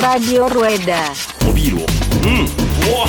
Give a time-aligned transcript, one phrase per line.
[0.00, 1.12] Radio Rueda.
[1.46, 3.04] おビールをうんうわ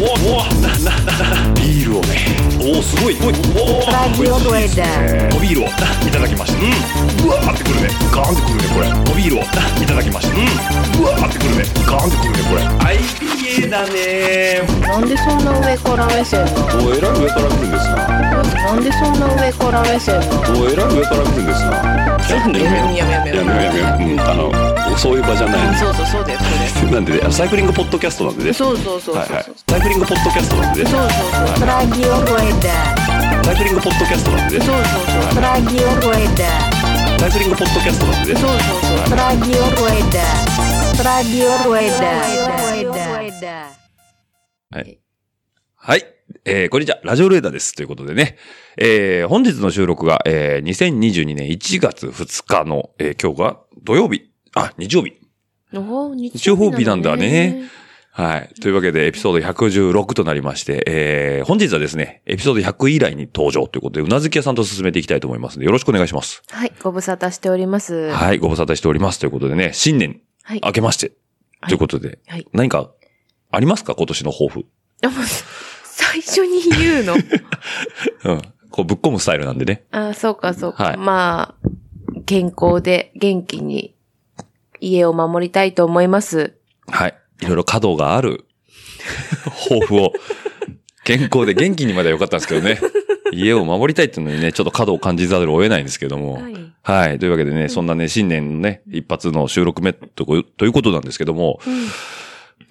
[0.00, 5.36] うわうわなななビールをねおおすごいおいおお Radio Rueda.
[5.36, 5.70] おビールをい
[6.10, 16.86] ただきましたうんうわーってくるねガーンってくるねこれおビールをいただきましたうんうわーってくるねガーンってくるねこれはい IPA だねなんでそんな上から目線なの？
[16.86, 20.60] おえらい上から来るんですななんでそんな上から目線なの？
[20.60, 21.74] おえらい上から来るんですな
[22.24, 26.38] やめようやめようやめようやめようやめようううんあのそういう場じゃないそうそうそうだよ
[26.80, 33.44] そうなんでねサイクリングポッドキャストなんでねそうそうそうそうはいはいサイクリングポッドキャストなんでねそうそうそう Radio Rueda.
[33.44, 36.48] サイクリングポッドキャストなんでねそうそうそう Radio Rueda.
[37.20, 38.58] サイクリングポッドキャストなんでねそうそう
[39.08, 40.24] そう Radio Rueda.
[41.04, 42.63] Radio Rueda.
[44.70, 45.00] はい。
[45.74, 46.04] はい。
[46.44, 47.00] えー、こんにちは。
[47.02, 47.74] ラジオレーダーです。
[47.74, 48.36] ということでね。
[48.76, 54.30] えー、本日の収録が、えー、2022年1月2日の、えー、今日が土曜日。
[54.54, 55.14] あ、日曜日。
[56.14, 57.64] 日日曜日なんだね。
[58.12, 58.54] はい。
[58.60, 66.44] というわけで、エピソード116となりまして、えー、本日はですね、エピソード100以来に登場ということで、うなずき屋さんと進めていきたいと思いますので、よろしくお願いします。
[66.50, 68.12] はい、ご無沙汰しております。
[68.12, 68.38] はい。
[68.38, 69.18] ご無沙汰しております。
[69.18, 70.60] ということでね、新年はい。
[70.64, 71.16] 明けまして、はい
[71.66, 72.46] ということで、はい。
[72.52, 72.90] 何か
[73.54, 73.94] ありますか？
[73.94, 74.64] 今年の抱負。
[75.84, 77.14] 最初に言うの？
[78.24, 78.42] うん。
[78.70, 79.84] こう、ぶっ込むスタイルなんでね。
[79.92, 80.84] あ、そうかそうか。
[80.84, 81.68] はいまあ、
[82.26, 83.94] 健康で元気に
[84.80, 86.54] 家を守りたいと思います。
[86.88, 87.14] はい。
[87.40, 88.44] いろいろ稼働がある
[89.68, 90.12] 抱負を、
[91.04, 92.80] 健康で元気にまでは良かったんですけどね。
[93.32, 96.34] 家を守りたいっていうのにね、ちょっと稼働を感じざるを得ないんですけども。
[96.34, 96.54] はい。
[96.82, 97.18] はい。
[97.18, 101.60] というわけでね、そんなね、新年のね、一発の収録目とこということなんですけども、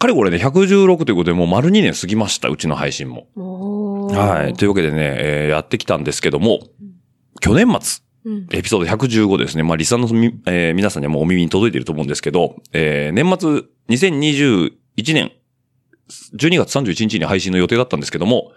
[0.03, 3.27] かれこれね、116ということでもう丸2年過ぎました、うちの配信も。
[4.11, 4.53] はい。
[4.53, 6.59] というわけでね、えーやってきたんですけども、
[7.39, 8.47] 去年末、うん。
[8.51, 9.63] エピソード115ですね。
[9.63, 14.71] まあ、リサのみ、えー皆さんにはもうお耳に届いていると思うんですけど、えー年末2021
[15.13, 15.31] 年
[16.35, 18.51] 12月31日に配信の予定だったんですけども、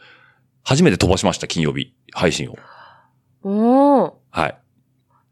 [0.65, 2.57] 初めて飛ばしました、金曜日、配信を。
[3.45, 4.13] おー。
[4.31, 4.59] はい。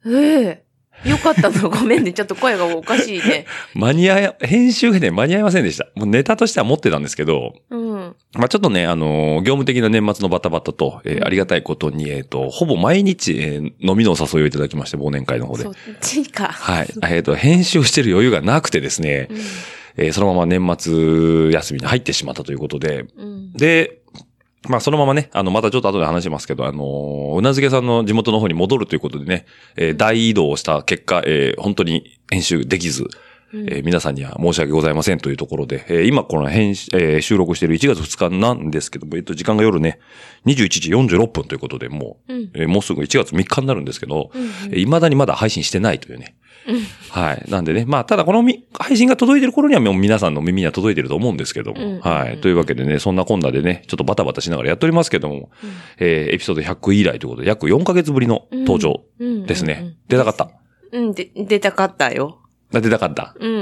[0.06, 0.64] ええ
[1.05, 1.69] よかったの。
[1.71, 2.12] ごめんね。
[2.12, 3.47] ちょっと声がおかしいね。
[3.75, 5.88] 間に合い、編集がね、間に合いませんでした。
[5.94, 8.16] もうネタとしては持ってたんですけど、うん。
[8.34, 15.71] まあ、ちょっとね、あのー業務的な年末のバタバタと、えーありがたいことに、えっ、と、ほぼ毎日、えー飲みのお誘いをいただきまして、忘年会の方でそ。
[15.71, 16.47] っちか。
[16.49, 16.88] はい。
[17.10, 19.37] えっ、と、編集してる余裕がなくてですね、うん
[19.97, 23.53] えーそのまま年末休みに入ってしまったということで、うん。
[23.53, 23.99] で、
[24.69, 33.05] まあそのままね、あの、またちょっと後で話しますけど、あのーうなずけさんの地元の方に戻るということでね、えー大移動をした結果、えー本当に編集できず、
[33.53, 39.99] うんえー皆さんには申し訳ございませんというところで、えー今この編集、えー収録している1月2日なんですけども、えっと、時間が夜ね、
[40.47, 42.51] 21時46分ということで、もう、うん。
[42.55, 46.37] えーもうすぐ1月3日になるんですけど、うんうんえー未だにまだ配信してないというね。
[47.11, 47.45] はい。
[47.51, 47.85] なんでね。
[47.87, 51.81] まあ、ただこのみ配信が届いてる頃にはもう皆さんの耳には届いてると思うんですけども。
[51.81, 52.39] うんはい。
[52.39, 55.51] というわけでね、そんなこんなでね、ちょっとバタバタしながらやっておりますけども、
[55.99, 59.03] えーエピソード100以来ということで、約4ヶ月ぶりの登場
[59.47, 59.75] ですね。
[59.75, 60.51] うんうんうん出たかった？
[60.93, 62.39] うん、で、出たかったよ。
[62.75, 63.35] あ出たかった？
[63.41, 63.51] うん。
[63.51, 63.57] う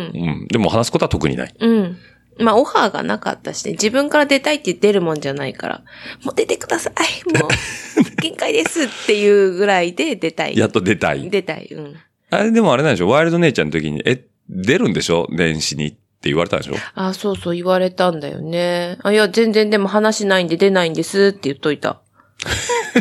[0.45, 0.47] ん。
[0.49, 1.55] でも話すことは特にない。
[1.59, 1.97] うん。
[2.39, 5.83] まあ、オファーがなかったしね、自分から出たいって出るもんじゃないから、
[6.25, 7.51] もう出てくださいもう、
[8.23, 10.57] 限界ですっていうぐらいで出たい。
[10.57, 11.29] やっと出たい。
[11.29, 11.69] 出たい。
[11.71, 11.95] うん。
[12.33, 13.09] あれでもあれなんでしょ？
[13.09, 15.27] ワイルドネイチャーの時に、え、出るんでしょ？
[15.31, 16.75] 年始にって言われたんでしょ？
[16.95, 18.99] あ、そうそう言われたんだよね。
[19.03, 22.01] あ、いや、全然でも話ないんで出ないんですって言っといた。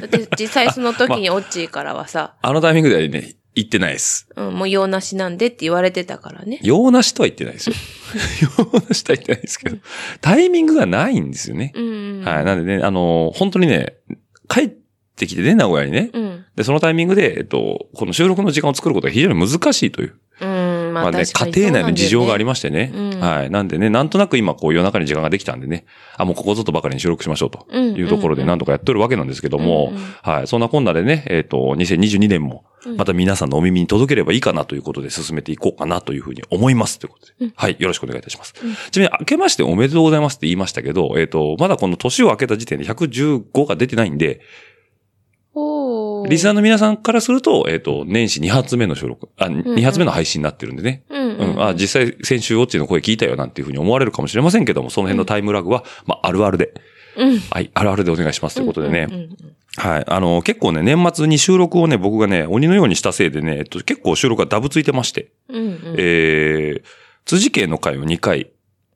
[0.09, 4.27] で、実際その時に オッチーからはさ、あのタイミングではね、言ってないです。
[4.35, 6.59] うん、もう用なしなんでって言われてたからね。
[6.63, 7.75] 用なしとは言ってないですよ。
[8.73, 9.77] 用なしとは言ってないですけど、
[10.21, 11.71] タイミングがないんですよね。
[11.75, 11.83] うん、
[12.19, 12.23] うん。
[12.25, 12.45] はい。
[12.45, 13.95] なんでね、あのー本当にね、
[14.47, 14.71] 帰っ
[15.21, 16.09] てきてね、名古屋にね。
[16.13, 16.45] うん。
[16.55, 20.15] で、そのタイミングで、えっと、この収録の時間を作ることが非常に難しいという。
[20.41, 22.91] うん、まあ、まあね、確かに家庭内の事情がありまましてね。
[22.93, 23.49] うんはい。
[23.49, 25.85] なんでね、なんとなく今こう夜中に時間ができたんでね、
[26.17, 30.47] あ、もうここぞとばかりに収録しましょうとうんいうところでうんなんとかやってるわけなんですけども、うんうんはい。
[30.47, 37.51] そんなこんなでね、えっと、2022年もうんまた皆さんのお耳に届ければいいかなということで進めていこうかなというふうに思いますということで。
[37.55, 37.75] はい。
[37.77, 38.53] よろしくお願いいたします。
[38.89, 44.41] ちなみに、明けましておめでとうございますって言いましたけど、えっと、まだこの年を明けた時点で115が出てないんで、
[46.27, 51.03] リスナーの皆さんからすると、えっ、と、年始2発目の収録、あ、2発目の配信になってるんでね。
[51.09, 56.73] うんうんうん、あ、実際先週オッチーの声聞いたよなんていうふうに思われるかもしれませんけども、その辺のタイムラグは、まあ、あるあるで。
[57.17, 57.39] うん。
[57.39, 59.07] はい、あるあるでお願いしますということでね。
[59.09, 59.37] うんうんうん
[59.77, 60.03] はい。
[60.05, 66.83] あの、結構ね、年末に収録をね、僕がね、鬼のようにしたせいでね、えっと、結構収録がダブついてまして、うんうんえー、
[67.25, 68.51] 辻家の会を2回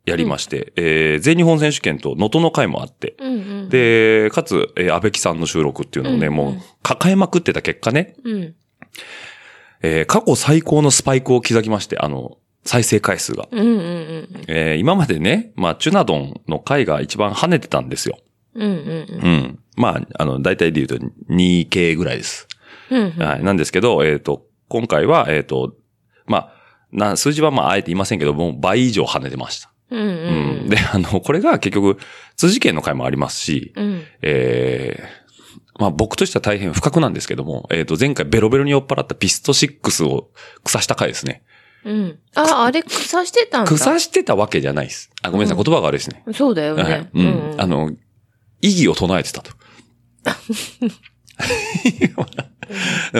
[0.05, 8.55] やりまして、えー、全日本選手権と能登の会もあって、うんうん、で、かつ、えー、安倍木さんの収録っていうのをね、うんもう、抱えまくってた結果ね、うん。
[9.81, 13.47] えー過去最高のスパイクを刻きまして、あの、再生回数が。
[13.51, 18.19] うんうんうんえー今までね、まあ、チュナドンの回が一番跳ねてたんですよ。
[18.53, 18.61] うん。
[18.63, 19.59] うんうんうん。
[19.75, 22.47] まあ、あの、大体で言うと 2K ぐらいです。
[22.91, 22.99] うん。
[22.99, 23.43] うんうんはい。
[23.43, 25.75] なんですけど、えっ、と、今回は、えっ、と、
[26.27, 26.53] まあ、
[26.91, 29.71] な、数字はまあ、あえて言いませんけども、倍以上跳ねてました。
[29.91, 30.03] うんう。
[30.03, 30.69] うんん。
[30.69, 31.97] で、あの、これが結局、
[32.35, 34.03] 辻家の回もありますし、うん。
[34.21, 40.31] えー、まあ僕としては大変不覚なんですけども、えっ、と、前回ベロベロに酔っ払ったピスト6を
[40.63, 41.43] 腐した回ですね。
[41.85, 42.19] うん。
[42.35, 43.71] あ、あれ、腐してたんだ。
[43.71, 45.11] 腐してたわけじゃないです。
[45.21, 46.23] あ、ごめんなさい、うん言葉が悪いですね。
[46.33, 47.09] そうだよはいね。
[47.13, 47.55] うん。
[47.57, 47.91] あ、の、
[48.61, 49.51] 意義を唱えてたと。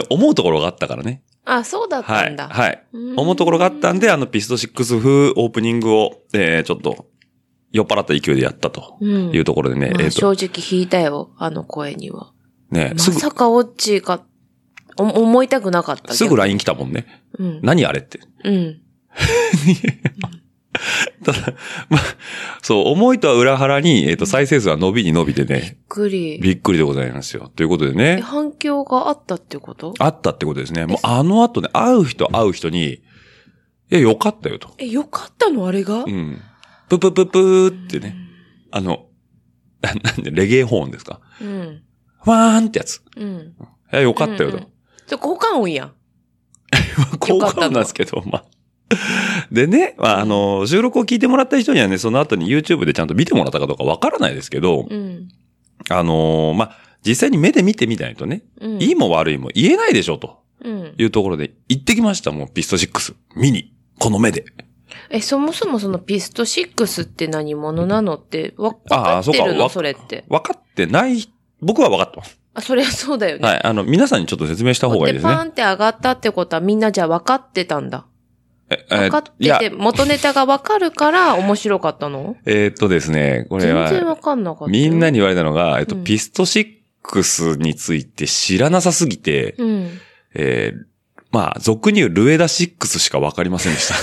[0.10, 1.24] 思うところがあったからね。
[1.46, 2.26] あ、そうだっはい。
[2.26, 2.50] たんだ。
[2.50, 2.84] はい。
[2.94, 4.96] うん思うところがあったんで、あの、ピスト6風
[5.36, 7.08] オープニングを、えー、ちょっと、
[7.72, 12.32] 酔っ払った勢いでやったとうんいうところでね、まあえっ、と、正直引いたよ、あの声には。
[12.72, 14.24] ね、まさかオッチーか、
[14.98, 16.14] お思いたくなかった。
[16.14, 17.06] すぐ LINE 来たもんね。
[17.38, 17.60] うん。
[17.62, 18.20] 何あれって。
[18.46, 18.82] うん。
[21.24, 21.54] ただ、
[21.90, 22.02] まあ、
[22.62, 26.40] そう、思いとは裏腹に、えっ、と、再生数は伸びに伸びてね、びっくり。
[26.40, 27.50] びっくりでございますよ。
[27.56, 29.94] ということでえね、反響があったってこと？
[30.00, 30.86] あったってことですね。
[30.86, 33.00] もうあの後ね、会う人会う人に、い
[33.90, 34.70] や、よかったよと。
[34.78, 35.68] え、よかったの？
[35.68, 36.04] あれが？
[36.04, 36.42] うん。
[36.90, 38.16] ププププーってね、
[38.72, 39.08] あの、
[39.82, 41.20] ななんで、レゲエホーンですか？
[41.42, 41.82] うん。
[42.24, 43.02] ファーンってやつ。
[43.18, 43.56] うん。
[43.94, 44.68] いや、よかったよとうんうん。
[45.08, 45.94] それ交換音やん。
[47.20, 48.46] 効果音なんですけど、まあ。
[49.52, 55.30] でね、まあ、あの、収録を聞いてもらった人にはね、その後に YouTube でちゃんと見てもらったかどうかわからないですけど、うん。
[55.90, 58.82] あのまあ、実際に目で見てみないとね、うん。
[58.82, 60.94] いいも悪いも言えないでしょ、とうん。
[60.98, 63.16] いうところで行ってきました、もうピスト6。
[63.36, 63.74] 見に。
[64.00, 64.46] この目で。
[65.10, 69.18] え、そもそもそのピスト6って何者なのって、わ、かってるの？
[69.18, 70.26] あそうかわそれって。
[70.30, 71.28] 分かってない、
[71.62, 72.40] 僕は分かってます。
[72.54, 73.48] あ、そりゃそうだよね。
[73.48, 73.64] はい。
[73.64, 75.30] あの、皆さんにちょっと説明した方がいいですね。
[75.30, 78.06] でパーンって上がったってことはみんなじゃあ分かってたんだ。
[78.70, 82.36] ええ分かってて、元ネタが分かるから面白かったの？
[82.46, 84.70] えーっとですね、これ全然かんなかったよ。
[84.70, 90.00] みんなに言われたのが、えっと、うんピスト6について知らなさすぎて、うん。
[90.34, 90.86] えー
[91.32, 93.94] まあ、俗に言うルエダ6しか分かりませんでした。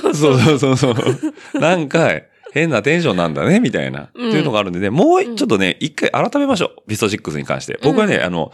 [0.00, 1.12] そうそうそうそうそうそ
[1.56, 1.60] う。
[1.60, 2.12] なんか、
[2.52, 4.10] 変なテンションなんだね、みたいな。
[4.14, 6.88] うんっていうのがあるんでね、もうちょっとね、一回改めましょう。
[6.88, 7.78] ピスト6に関して。
[7.82, 8.52] 僕はね、うんあの、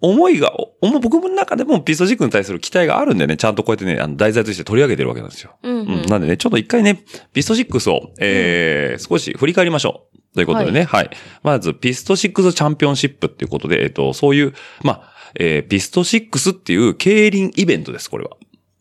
[0.00, 0.52] 思いが、
[0.82, 5.56] おも僕の中でもピスト6に対する期待があるんでね、ちゃんとこうやってね、あの題材として取り上げてるわけなんですよ。
[5.62, 6.06] うん、ううんん。
[6.06, 7.02] なんでね、ちょっと一回ね、
[7.32, 10.34] ピスト6を、えー少し振り返りましょう。
[10.34, 11.10] ということでね、はい。
[11.42, 14.52] まず、ピスト6チャンピオンシップっていうことで、えっ、と、そういう、
[14.82, 18.30] まあ、えーピスト6っていう競輪イベントです、これは。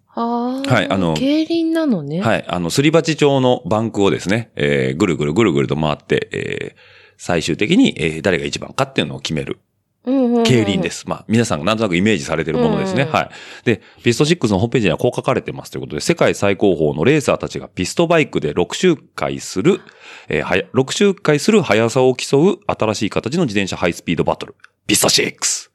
[0.07, 0.73] はあ。
[0.73, 2.21] はいあの競輪なのね。
[2.21, 2.45] はい。
[2.47, 9.64] あの、すり鉢状のバンクをですね、えーぐるぐるぐるぐると回って、えー最終的に、えー誰が一番かっていうのを決めるうんうんうん
[10.05, 10.91] 競輪で。
[10.91, 11.07] す。
[11.07, 13.03] まあ、皆さんがなんとなくイメージされているものですね。
[13.03, 13.29] うんはい。
[13.63, 19.81] で、ピスト6のホームページにはこう書かれてますということで、世界最高峰のレーサーたちがピストバイクで6周回する、
[20.29, 24.55] えーはや、6周回する速さを競う新しい形の自転車ハイスピードバトル。
[24.87, 25.69] ピスト 6!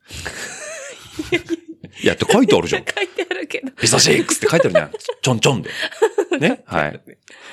[2.03, 2.85] いや、って書いてあるじゃん。
[2.85, 3.73] 書いてあるけど。
[3.73, 4.91] ピスト6って書いてあるじゃん。
[5.23, 5.71] ちょんちょんで。
[6.41, 6.63] ね？
[6.65, 7.01] はい。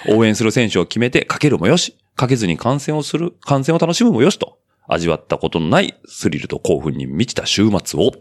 [0.09, 8.11] 応援する選手を決めて、かけるもよし、かけずに観戦をする、観戦を楽しむもよしと、味わったことのないスリルと興奮に満ちた週末を、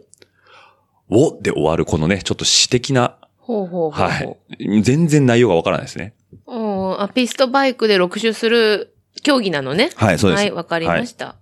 [1.09, 4.83] をで終わるこのね、ちょっと詩的な、ほうほうほうはほい。
[4.83, 6.15] 全然内容がわからないですね。
[6.47, 6.53] う。
[6.53, 9.91] うんあ、ピストバイクで6周する競技なのね。
[9.95, 10.41] はい、そうです。
[10.41, 11.37] はい、わかりました。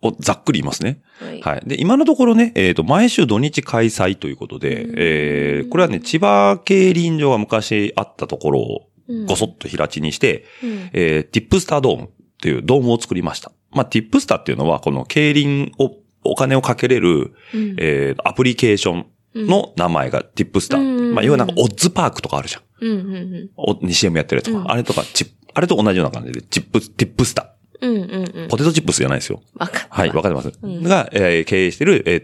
[0.00, 1.02] をざっくり言いますね。
[1.20, 1.40] はい。
[1.40, 1.62] はい。
[1.66, 12.08] で、今のところね、えっ、と、毎週土日開催ということで、うんえー、これはね、千葉競輪場が昔あったところをうんごそっと平地にして、うんえー、ティップスタードームっ
[12.40, 13.52] ていうドームを作りました。
[13.74, 20.80] まあ、ティップスターっていうのは、この競輪を、お金をかけれる、うんえー、アプリケーションの名前がティップスター。
[20.80, 22.62] うんまあ、要はなんかオッズパークとかあるじゃん。
[22.80, 24.58] うんうんうんお、に CM やってるやつとか。
[24.60, 28.48] うんあれとか、チップ、あれと同じような感じで、チップ、ティップスタうんうんうんー。
[28.48, 29.42] ポテトチップスじゃないですよ。
[29.56, 29.86] わか。
[29.90, 30.52] はい、わかってます。
[30.62, 32.20] うんが、えー経営してる、えー、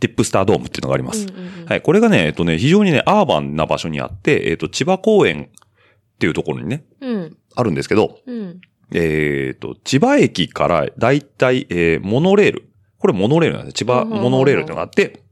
[0.00, 1.26] ティップスタードームっていうのがあります。
[1.26, 7.36] うんうんうんはい、これがね、えっとね、非常にね、アーバンな場所にあって、えっと、千葉公園っていうところにね、うん。
[7.54, 8.60] あるんですけど、うん。
[8.92, 12.68] えっと、千葉駅からだいたい、えーモノレール。
[12.98, 13.74] これモノレールなんです。
[13.74, 15.22] 千葉モノレールってのがあって、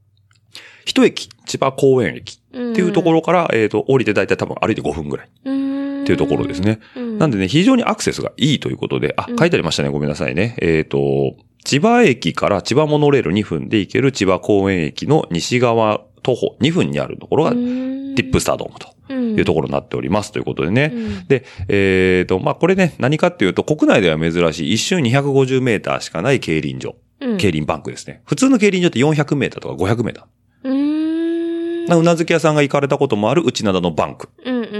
[0.85, 5.67] 一駅、千葉公園駅っていうところから、えっと、降りてだいたい多分歩いて5分ぐらいっ
[6.03, 6.61] っていうところです。
[6.61, 6.79] ね。
[6.95, 9.89] なんでね、非常にアクセスがいいということで、あう、ん書いてありましたね。
[9.89, 10.55] ごめんなさいね。
[10.61, 11.35] えっと、
[11.65, 20.91] 千葉駅から千葉モノレール2分で行ける千葉公園駅の西側徒歩2分にあるところが、ティップスタードームというところになっておりますということでね。
[20.93, 26.95] うんで、えっ、と、まあ、これね、何かっていうと、国内では珍しい一周250メーターしかない競輪場。
[27.19, 28.21] うん競輪バンクですね。
[28.25, 30.69] 普通の競輪場って400メーターとか500メーター。
[30.69, 31.99] うーん。
[31.99, 34.29] うなずき屋さんが行かれたこともある内灘のバンク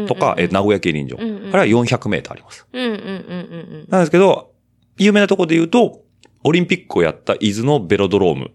[0.08, 1.18] とか、え名古屋競輪場。
[1.20, 2.68] うんうんあれは400メーターあります。
[2.72, 4.52] うんうんうんうんなんですけど、
[4.98, 6.02] 有名なところで言うと、
[6.44, 8.52] オリンピックをやった伊豆のベロドローム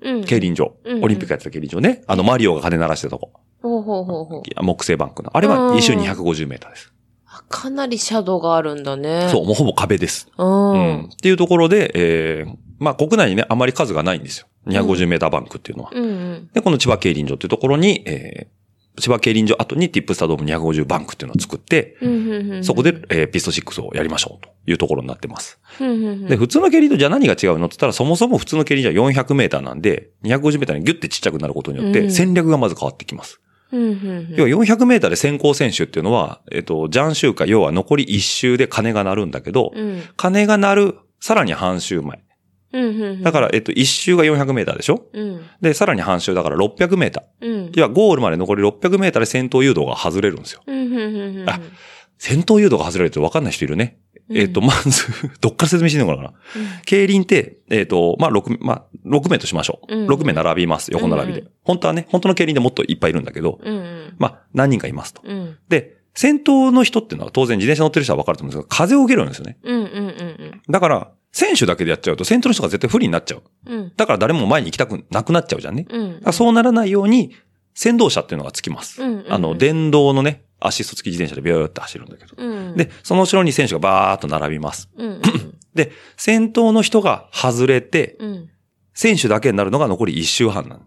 [0.00, 0.16] うん。
[0.18, 0.24] うん。
[0.24, 0.76] 競輪場。
[1.02, 2.02] オリンピックやってた競輪場ね。
[2.06, 3.32] あの、マリオが鐘鳴らしてたとこ。
[3.60, 4.62] ほうほうほうほう。
[4.62, 5.36] 木製バンクの。
[5.36, 6.92] あれは一周250メーターです。
[7.26, 9.28] あかなりシャドウがあるんだね。
[9.30, 10.28] そう、もうほぼ壁です。
[10.36, 10.44] う。
[10.44, 10.78] うん。
[11.06, 11.10] ん。
[11.12, 14.46] っていうところで、えー、まあ国内にね、あまり数がないんですよ。
[14.66, 15.90] 250メーターバンクっていうのは。
[15.92, 16.50] うんうん。
[16.52, 22.08] で、この千葉競輪場っていうところに、えー、千葉競輪場後にティップスタードーム250バンクっていうのを作って、う
[22.58, 22.64] ん。
[22.64, 25.58] そこで、えーピスト6をやりましょうというところになってます。
[25.80, 26.26] うん。
[26.26, 33.40] で、普通の競輪とじゃあ何が違うのって言ったら、そもそも普通の競輪じゃ400メーターなんで、250メーターにギュッてちっちゃくなることによっうんて、戦略がまず変わってきます。
[33.70, 33.92] うんうんう
[34.32, 34.34] ん。
[34.36, 40.02] 要は400メーターで先行選手っていうのは、えっと、ジャン周回、要は残り1周で鐘が鳴るんだけど、うん。
[40.16, 42.24] 鐘が鳴る、さらに半周前。
[42.72, 43.22] うんうんうん。
[43.22, 45.06] だから、えっと、1周が400メーターでしょ？
[45.12, 45.40] うん。
[45.60, 47.46] で、さらに半周だから600メーター。
[47.46, 47.72] うん。
[47.74, 50.62] 要はゴールまで残り600メーターで先頭誘導が外れるんですよ。
[50.66, 51.48] うんうんうんうん。
[51.48, 51.60] あ
[52.18, 53.98] 先頭誘導が外れるって分かんない人いるね。
[54.30, 55.06] うんえっと、まず、
[55.40, 56.32] どっから説明していいのかな？
[56.84, 59.96] 競輪って、えっ、と、まあ、6、まあ、6名としましょう。
[59.96, 60.90] うん6名並びます。
[60.92, 61.40] 横並びで。
[61.40, 64.14] うん本当はね、本当の競輪でもっといっぱいいるんだけど、うんうん。
[64.18, 65.20] まあ、何人かいますと。
[65.22, 65.56] うん。
[65.68, 69.58] で、先頭の人っていうのは当然自転車乗ってる人は分かると思うんですが、風を受けるんですよね。
[69.62, 73.42] うんうんうんだから、選手だけでやっちゃうと、先頭の人が絶対不利になっちゃう。
[73.66, 73.78] うん。
[73.78, 73.92] うん。
[73.96, 75.86] だから誰も前に行きたくなくなっちゃうじゃんね。
[75.90, 77.34] うんそうならないように、
[77.78, 79.00] 先導車っていうのがつきます。
[79.00, 82.34] うんうんうんあの、電動のね、アシスト付き自転車でビューって走るんだけど。
[82.36, 82.76] うん。
[82.76, 84.90] で、その後ろに選手がバーっと並びます。
[84.96, 85.22] うんうん
[85.74, 88.48] で、先頭の人が外れて、うん。
[88.94, 90.80] 選手だけになるのが残り1周半なの。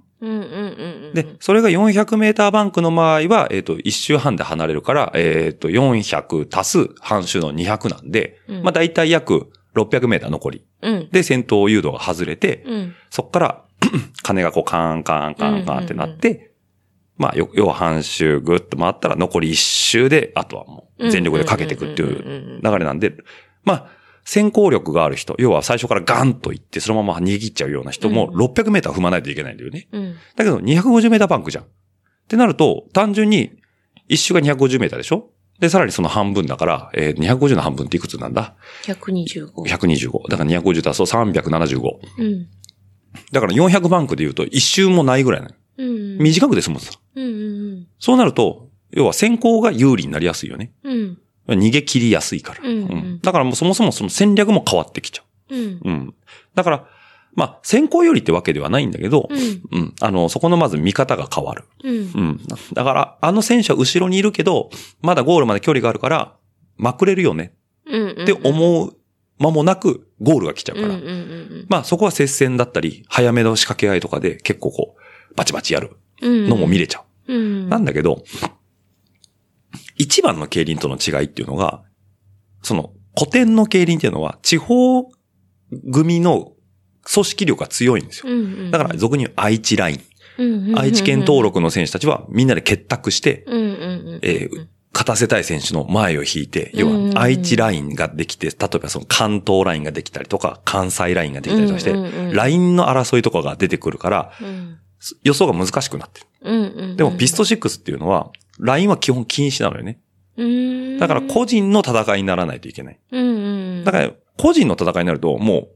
[1.14, 10.66] で、それが400メーターバンクの場合は、えっ、と、1周半で離れるから、えっ、と、400足す半周の200なんで、うんまあ大体約600メーター残り。
[10.82, 11.10] うん。
[11.10, 12.96] で、先頭誘導が外れて、うん。
[13.10, 13.64] そっから、
[14.24, 16.51] 鐘がこうカーンカーンカーンカーンってなって、
[17.22, 23.16] まあ、よ要は半周ぐっと回ったら残り1周で、あとはもう全力でかけていくっていう流れなんで、
[23.64, 23.88] まあ、
[24.26, 29.88] 先行力がある人、要は最初からガンと行って、そのまま逃げ切っちゃうような人もうん600メーター踏まないといけないんだよね。
[29.92, 30.16] うん。
[30.36, 31.64] だけど250メーターバンクじゃん。
[31.66, 31.68] っ
[32.28, 33.52] てなると、単純に
[34.10, 35.30] 1周が250メーターでしょ？
[35.60, 39.52] で、さらにその半分だから、えー、250の半分っていくつなんだ？125。
[39.68, 40.30] ?125。
[40.30, 41.82] だから250足すと375。
[42.18, 42.48] うん。
[43.32, 45.56] だから400バンクで言うと1周もないぐらいなの。
[45.78, 46.18] うん。
[46.18, 50.72] 短くで済むんですようんうんそうなると、要は先行が有利になりやすいよね。
[50.84, 51.18] うん。
[51.48, 52.62] 逃げ切りやすいから。
[52.64, 55.60] うんうんだからもうそもそもその戦略も変わってきちゃうん。
[55.60, 55.68] うん。
[55.68, 55.80] う。
[55.84, 56.14] うん。
[56.56, 56.88] だから、
[57.34, 59.80] まあ、先行有利ってわけではないんだけど、うん。
[59.80, 59.96] うん。
[60.02, 61.64] あの、そこのまず見方が変わる。
[61.84, 61.96] うん。
[61.96, 62.42] うん。
[62.74, 64.70] だから、あの選手は後ろにいるけど、
[65.02, 66.36] まだゴールまで距離があるから、
[66.78, 67.54] まくれるよね
[67.86, 68.24] うん。
[68.24, 68.96] って思う
[69.40, 70.88] 間もなく、ゴールが来ちゃうから。
[70.90, 75.01] うんうんうんまあ、そこは接戦だったり、早めの仕掛け合いとかで結構こう、
[75.36, 76.50] バチバチやるうん。
[76.50, 77.34] のも見れちゃう。
[77.34, 77.70] うん。
[77.70, 78.24] なんだけど、
[79.98, 81.84] 一番の競輪との違いっていうのが、
[82.64, 85.10] その古典の競輪っていうのは地方
[85.92, 86.54] 組の
[87.04, 88.32] 組織力が強いんですよ。
[88.32, 88.72] うんうん。
[88.72, 90.02] だから俗に言う愛知ライン。
[90.76, 93.46] 愛知県登録の選手たちはみんなで結託して。
[93.48, 101.94] えー勝たせたい選手の前を引いて、要は愛知ラインができて、例えばその関東ラインができたりとか、関西ラインができたりとかして
[102.34, 104.78] ラインの争いとかが出てくるから、うん
[105.24, 106.28] 予想が難しくなってる。
[106.42, 106.98] うんうん。
[106.98, 110.00] でもピスト6っていうのは、ラインは基本禁止なのよね。
[110.38, 110.98] うん。
[111.00, 113.00] だから個人の戦いにならないといけない。
[113.12, 113.84] うんうん。
[113.84, 115.70] だから、個人の戦いになると、もう、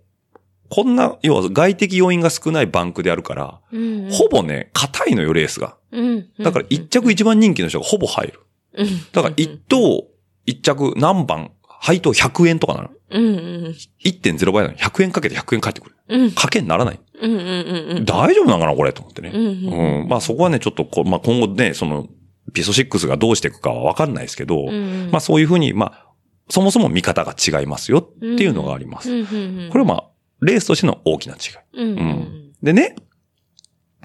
[0.70, 5.78] こんな、要は外的要因が少ないバンクであるから、うん、ほぼね、硬いのよ、レースが。
[5.92, 6.30] うん。
[6.40, 8.40] だから一着一番人気の人がほぼ入る。
[8.74, 8.88] うん。
[9.12, 10.06] だから一等、
[10.46, 12.90] 一着何番、配当100円とかなの。
[13.12, 13.30] うんう
[13.70, 13.76] ん。
[14.04, 15.95] 1.0倍なのに100円かけて100円返ってくる。
[16.10, 16.32] うん。
[16.32, 17.00] かけにならない。
[17.22, 18.06] うんうんうんうん。
[18.06, 19.32] 大丈夫なのかな、これ、と思ってね。
[19.34, 20.08] うんうんうん。
[20.08, 22.08] まあそこはね、ちょっとこう、まあ今後ね、その、
[22.54, 26.06] ピスト6がどうしていくかはわかんないですけど、うんまあそういうふうに、まあ、
[26.50, 29.12] そもそも見方が違いますよっていうのがあります。
[29.12, 29.70] うんうんうん。
[29.72, 30.04] これはまあ、
[30.42, 31.84] レースとしての大きな違い。
[31.84, 32.54] うんううんん。
[32.62, 32.96] でね、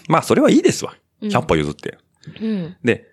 [0.09, 0.95] まあそれはいいですわ。
[1.21, 1.31] うん。
[1.31, 1.99] 100歩譲って。
[2.41, 2.77] うん。
[2.83, 3.07] で、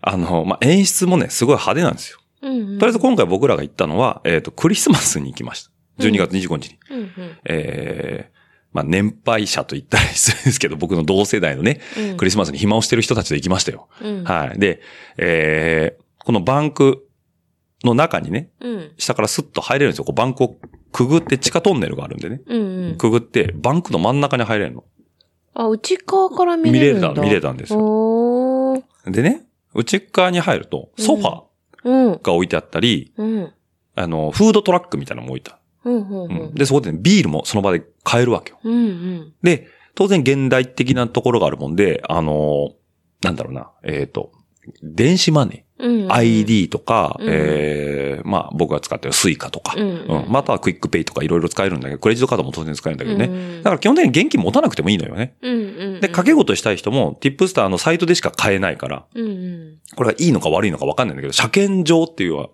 [0.00, 2.18] あの、まあ演出もね、すごい派手なんですよ。
[2.42, 2.78] うんうん。
[2.78, 5.69] とりあえず今回僕らが行ったのは、えっ、と、クリスマスに行きました。
[6.00, 6.78] 12月25日に。
[6.90, 7.38] うんうん。
[7.44, 8.36] えー、
[8.72, 12.16] まあ年配者と言ったら失礼ですけど、僕の同世代のね、うん。
[12.16, 13.88] クリスマスに暇をしてる人たちで行きましたよ。
[14.02, 14.24] うん。
[14.24, 14.58] はい。
[14.58, 14.80] で、
[15.18, 17.06] えー、このバンク
[17.84, 18.92] の中にね、うん。
[18.98, 20.04] 下からスッと入れるんですよ。
[20.04, 20.56] こうバンクを
[20.92, 22.40] くぐって地下トンネルがあるんでね。
[22.46, 22.96] うんうん。
[22.96, 24.84] くぐって、バンクの真ん中に入れるの。
[25.54, 27.08] あ、内側から見れるんだ。
[27.10, 28.82] 見れた見れたんですよ。
[29.06, 29.42] でね、
[29.74, 31.42] 内側に入ると、ソファ
[31.84, 32.12] うん。
[32.14, 33.52] ーが置いてあったり、うん。
[33.94, 35.58] あの、フードトラックみたいなのも置いてあうん。
[35.58, 35.58] うん。
[35.58, 35.58] る。
[35.58, 35.59] うん
[36.54, 38.58] で、そこで、ね、ビールもその場で買えるわけよ。
[38.62, 38.72] うん。
[38.72, 39.32] うん。
[39.42, 42.72] で、当然現代的なところがあるもんで、あの、
[43.22, 44.32] なんだろうな、えっ、と、
[44.82, 53.24] 電子マネーうん、 iD とか、うんえー、まあ僕が使ってる Suica とか、うんうんまああとは QUICPay とかいろいろ使えるんだけど、クレジットカードも当然使えるんだけどね。
[53.24, 55.34] うんだから基本的に現金持たなくてもいいのよね。
[55.42, 55.62] うんうんう
[55.98, 56.00] ん。
[56.00, 59.78] で、賭け事したい人も、 TIPSTAR のサイトでしか買えないから、うんうん。
[59.96, 62.48] これがいいのか悪いのか分かんないんだけど、車券場っていうのは、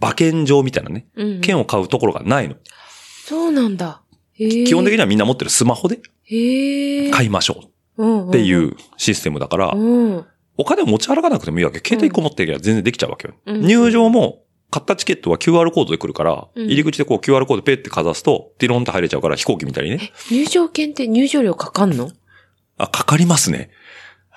[0.00, 1.40] 馬券場みたいなね、うん。
[1.40, 2.56] 券を買うところがないの。
[3.24, 4.02] そうなんだ。
[4.36, 6.00] 基本的にはみんな持ってるスマホで。
[7.12, 10.26] 買いましょっうっていうシステムだから、うん。
[10.56, 11.78] お金を持ち歩かなくてもいいわけ。
[11.78, 13.34] 携帯1個持っていけば全然できちゃうわけよ。
[13.46, 20.12] うん入場も、買ったチケットは QR コードで来るから、うん入り口でこう QR コードペってかざすと、ティロンって入れちゃうから飛行機みたいにね。
[20.30, 22.10] 入場券って入場料かかんの？
[22.76, 23.70] あ、かかりますね。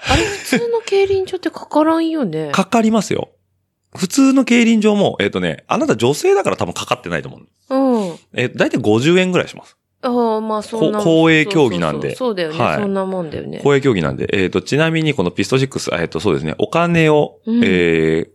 [0.04, 2.50] あれ普通の競輪場ってかからんよね。
[2.52, 3.30] かかりますよ。
[3.96, 7.76] 普通の競輪場も、えっ、とね、あなた女性だから多分かかってないと思う。
[7.76, 8.20] うん。
[8.34, 9.78] えー、だいたい50円ぐらいします。
[10.02, 11.00] ああ、まあそんな。
[11.00, 13.60] こ公営競技なんでそうそうそうそうだよね、はいそんなもんだよね。
[13.64, 18.30] 公営競技なんで、えっ、と、ちなみにこのピスト6、えっ、と、そうですね、お金を、うんえー、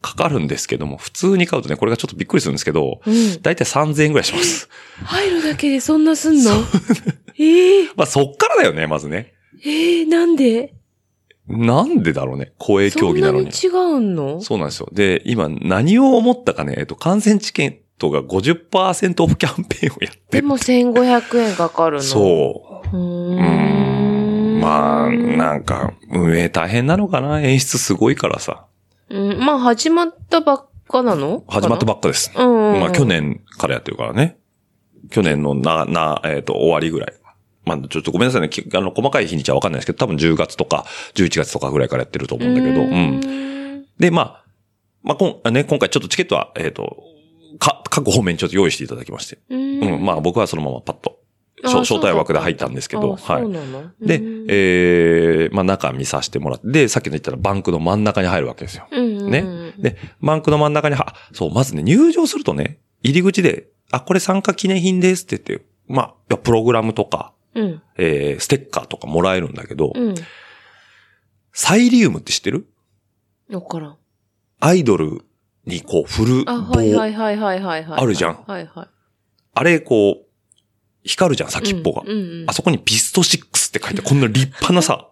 [0.00, 3.42] かかるんですけども、普通に買うとね、これがちょっとびっくりするんですけど、うん。
[3.42, 4.68] だいたい3000円ぐらいします。
[5.04, 6.52] 入るだけでそんなすんの？
[7.38, 9.34] ええまあ、そっからだよね、まずね。
[9.64, 10.74] ええなんで？
[11.50, 13.52] なんでだろうね、公営競技なのに。
[13.52, 14.40] そんなに違うの？
[14.40, 14.88] そうなんですよ。
[14.92, 20.20] で、今何を思ったかね、えっ、と、観戦チケットが50%オフキャンペーンをやってる。
[20.30, 22.02] でも1500円かかるの？
[22.02, 22.96] そう。
[22.96, 23.00] う。
[23.00, 24.58] ーーん。
[24.58, 24.60] ん。
[24.60, 27.40] まあ、なんか、運営大変なのかな？
[27.40, 28.66] 演出すごいからさ。
[29.08, 31.44] うん、まあ始まったばっかなの？
[31.48, 32.32] 始まったばっっかです。
[32.32, 32.80] かうん、うん。
[32.80, 33.04] まあ去。
[33.04, 34.38] 年からやってるからね。
[35.10, 37.14] 去年のな、な、えっ、と、終わりぐらい。
[37.76, 38.48] まあちょっとごめんなさいね。
[38.48, 43.20] きあの、細かい日にちはわかんないですけど、多分10月とか11月とかぐらいからやってると思うんだけど、うん。
[43.80, 43.84] ん。
[43.98, 44.44] で、まあ、
[45.02, 47.02] まあ、こん、ね、今回ちょっとチケットは、えっ、と、
[47.58, 49.38] か、各方面にちょっと用意していただきまして。
[49.48, 50.04] うんうん。
[50.04, 51.20] まあ僕はそのままパッと、
[51.62, 54.06] あ招招待枠で入ったんですけど、はい。
[54.06, 58.86] でうん、えー、まあ中見させてもらって、で、さっきの言ったらバンクの真ん中に入るわけですよ。
[58.90, 59.72] ね。
[59.78, 67.82] で、バンクの真ん中には、あそう、まずね、入場するとね、入り口で、あ、これ参加記念品ですって言って、まあ、プログラムとか、うん。
[67.98, 70.14] えー、ステッカーとかもらえるんだけど、うん。
[71.52, 72.68] サイリウムって知ってる？
[73.50, 73.96] わからん。
[74.60, 75.22] アイドル
[75.66, 76.52] にこう振る棒。
[76.52, 78.00] あ、はいはいはいはいはいはい。
[78.00, 78.88] あるじゃんはいはい。
[79.54, 80.26] あれ、こう、
[81.02, 82.02] 光るじゃん、先っぽが。
[82.02, 85.08] うんうんうんあそこにピスト6って書いて、こんな立派なさ、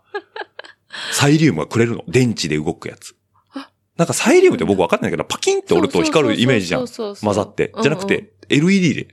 [1.13, 2.05] サイリウムがくれるの？
[2.09, 3.15] 電池で動くやつ
[3.55, 3.71] あ？
[3.97, 6.87] なんかサイリウムって僕わかんないけど、パキンって折ると光るイメージじゃん。
[6.87, 7.73] 混ざって。
[7.83, 9.09] じゃなくて、LED で。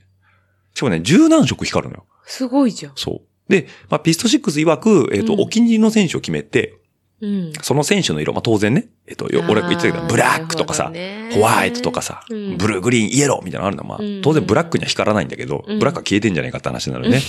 [0.74, 2.06] しかもね、十何色光るのよ。
[2.26, 2.92] すごいじゃん。
[2.96, 3.50] そう。
[3.50, 6.74] で、まあ、ピスト6曰く、えっ、と、うんお気に入りの選手を決めて、
[7.22, 7.52] うん。
[7.62, 10.92] その選手の色、まあ、当然ね、えっ、と、よ俺が言ってたけど、ブラックとかさ、
[11.32, 17.20] ホワイトとかさ、うんブルー、グリーン、イエローみたいなのあるのは、まあうん、当然ブラックには光らないんだけど、うんブラックは消えてんじゃないかって話になるね。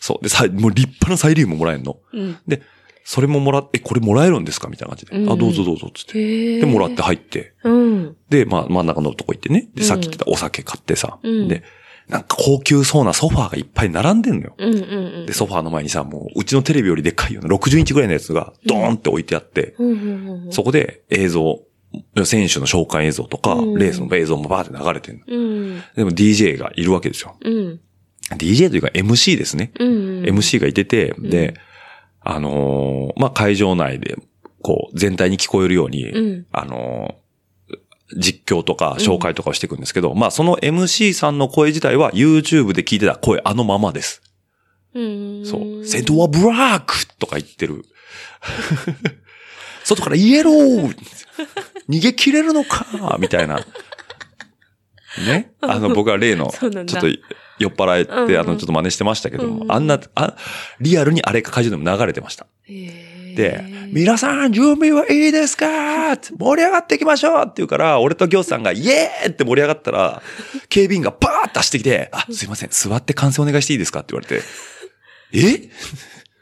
[0.00, 0.22] そう。
[0.22, 1.98] で、さ、もう立派なサイリウムもらえるの。
[2.12, 2.38] うん。
[3.04, 5.16] それももらって、え、これもらえるんですかみたいな感じで。
[5.16, 6.60] うんあ、どうぞどうぞ、つって。
[6.60, 7.02] で、もらって。
[7.02, 7.54] 入って。
[7.64, 8.16] うん。
[8.28, 9.68] で、まあ、真ん中のとこ行ってね。
[9.74, 11.18] で、うんさっき言ってたお酒買ってさ。
[11.22, 11.62] うんで、
[12.08, 14.54] なんか高級そうなソファーがいっぱい並んでんのよ。
[14.56, 15.26] うんうんうん。
[15.26, 19.74] で、ソファーの前にさ、もう、うちのテレビよりでっかいような60インチぐらいのやつが、ドーンって置いてあって。
[20.50, 21.60] そこで映像、
[22.24, 25.24] 選手の紹介映像とか、うんレースの映像もバーって流れてるの。
[25.26, 25.82] うん。
[25.96, 27.36] でも DJ がいるわけですよ。
[27.42, 27.80] うん。
[28.36, 29.72] DJ というか MC ですね。
[29.78, 30.24] うんうん。
[30.24, 31.54] MC がいてて、んで、
[32.20, 34.16] あのーまあ、会場内で、
[34.62, 37.27] こう、全体に聞こえるように、うんあのー
[38.16, 44.22] 実況とか紹介とかをしていくんですけど、まあ、その MC さんの声自体は YouTube で聞いてた声あのままです。
[44.94, 45.44] うん。
[45.44, 45.84] そう。
[45.84, 47.84] セドアブラックとか言ってる。
[49.84, 50.96] 外からイエロー
[51.88, 53.64] 逃げ切れるのかみたいな。
[55.26, 55.52] ね？
[55.60, 57.08] あの、僕は例の、ちょっと
[57.58, 60.36] 酔っ払えて、うんうんあの、ちょっと真似してましたけどあんな、あ、
[60.80, 62.46] リアルにあれが会場でも流れてました。
[62.64, 63.17] へえ。
[63.38, 66.12] で、皆さん準備はいいですか？
[66.12, 70.22] って盛り上がっていきましょうって言うから、俺と行さんが イエーって盛り上がったら、
[70.68, 74.00] 警備員がバーッと走ってきて、あ、すいません、座って観戦お願いしていいですか？
[74.00, 74.42] って言われて、
[75.32, 75.70] え？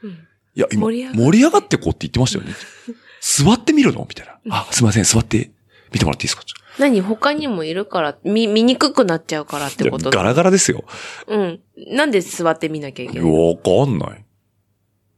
[0.05, 0.11] うん。
[0.11, 1.77] いや、今、盛り上がって。
[1.77, 2.55] こうって言ってましたよね。
[3.21, 4.07] 座ってみるの？
[4.09, 4.61] みたいな。
[4.61, 5.51] あ、すいません、座って。
[5.93, 6.45] 見てもらっていいですか？
[6.79, 10.11] 何他にもいるから、見、見にくくなっちゃうからってこと？
[10.11, 10.85] ガラガラですよ。
[11.27, 11.61] うん。
[11.77, 14.25] なんで座ってみなきゃいけないわかんない。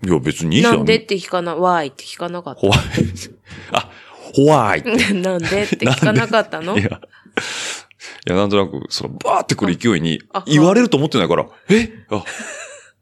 [0.05, 0.77] いや、別にいいじゃん。
[0.77, 2.79] なんでって聞かな、わーいって聞かなかっホワイ
[3.73, 3.91] あ、
[4.35, 4.97] ホワイト。
[4.97, 5.15] た。
[5.15, 6.79] なんでって聞かなかったの？
[6.79, 11.91] いや、いや、なんとなく、その、バーってくる勢いにあ、言われると思ってないから、え？
[12.11, 12.23] あ、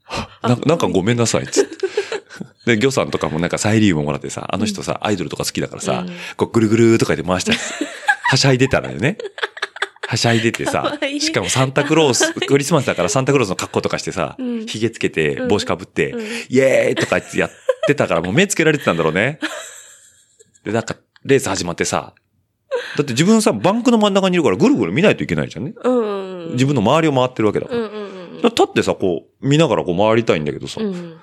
[0.05, 1.77] はなんかなんかごめんなさい、つって。
[2.77, 7.59] で、魚さんとかもなんかサイリウムもらってさ、あの人さ、アイドルとか好きだからさ、うんこうぐるぐるとかで回したり、
[8.29, 9.19] はしゃいでたらね。
[10.09, 17.51] はしゃいでてかさ わい、いしかもサンタクロース、クリスマスだからサンタクロースの格好とかしてさうん、髭つけて帽子かぶってうん、イエーイとかやっ
[17.87, 19.39] てたからもう目つけられてたんだろうね。
[20.65, 22.15] で、なんか、レース始まってさ、
[22.97, 25.75] だって自分さ、バンクの真ん中にいるからぐるぐる見ないといけないじゃんね。
[25.83, 26.53] うんうん。
[26.53, 27.81] 自分の周りを回ってるわけだから。
[27.81, 28.43] うんうんうん。
[28.43, 31.21] 立ってさ、こう、見ながらこう回りたいんだけどさ、うん。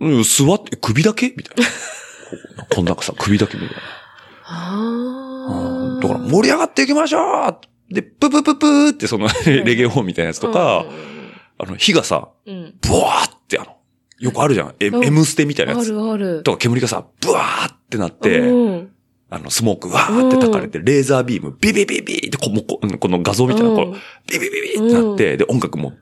[0.00, 2.64] うん、座って、首だけみたいな。
[2.74, 3.82] こんなさ、首だけみたいな。
[4.46, 6.00] ああ。
[6.00, 10.86] だから盛り上がっていきましょうで、ププププーってその レゲエ本みたいなやつとか、
[11.58, 12.28] あの、火がさ。
[12.44, 12.52] ブ
[12.92, 13.76] ワーってあの、
[14.20, 14.74] よくあるじゃん。
[14.80, 15.04] えうん。
[15.04, 15.90] M ステみたいなやあつ。
[15.90, 16.42] るある。
[16.42, 18.90] とか煙がさ、ブワーってなって、うん、
[19.30, 25.94] あの、スモークわーって焚かれて、レーザービーム、ビビビビってこもこ、の画像みたいな、こうビビビビってなって、で、音楽も、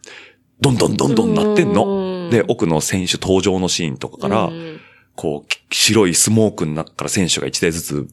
[0.61, 1.87] どんどんどんどんなってんの。
[1.87, 2.31] うん。
[2.31, 4.81] で、奥の選手登場のシーンとかから、うん。
[5.15, 8.09] こう、き白いスモークの中から選手が一台ずつ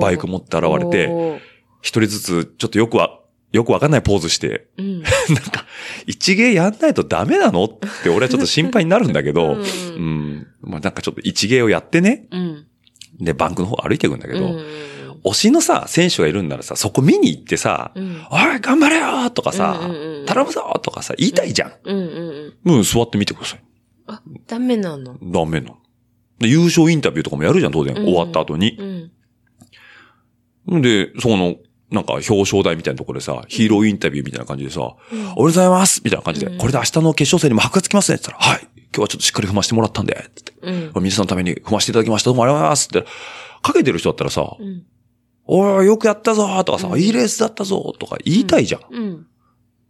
[0.00, 1.40] バイク持って現れて、
[1.84, 3.20] 一人ずつちょっとよくわ、
[3.52, 5.02] よくわかんないポーズして、うん。
[5.04, 5.12] なん
[5.52, 5.66] か、
[6.06, 7.68] 一芸やんないとダメなのっ
[8.02, 10.46] て俺はちょっと心配になるんだけど、ううんん。
[10.62, 12.66] まあなんかちょっと一芸をやってね、うん。
[13.20, 14.64] で、バンクの方歩いていくんだけど、うん
[15.26, 18.22] 推しのさ、選手がいるんならさ、そこ見に行ってさ、うん。
[18.30, 21.72] おい、頑張れよとかさ、うんうんうん頼むぞとかさ、言いたいじゃん。
[21.84, 22.76] うんうんうん。
[22.76, 23.60] うん、座ってみてください。
[24.06, 25.16] あ、ダメなの？
[25.22, 25.78] ダメなの。
[26.38, 27.94] で優勝インタビューとかもやるじゃん、当然。
[27.94, 28.76] うん終わった後に。
[30.66, 30.82] うん。
[30.82, 31.56] で、その、
[31.94, 34.82] なんか表彰台みたいなところでさ、ヒーローインタビューみたいな感じでさ、う
[35.16, 38.68] んおはようございますみたいな感じで、うんこれで明日の決勝戦にも箔がつきますねって言ったら、はい。
[38.94, 40.52] 今日はちょっとしっかり踏ましてもらったんで、つって。
[40.62, 41.02] うん。
[41.02, 42.30] 皆さんのために踏ましていただきました。
[42.30, 43.04] どうもありがとうございますって。
[43.62, 44.84] かけてる人だったらさ、うん。
[45.46, 48.80] おい、よくやったぞとかさ、うんいいレースだったぞとか言いたいじゃん。
[48.90, 49.26] うん。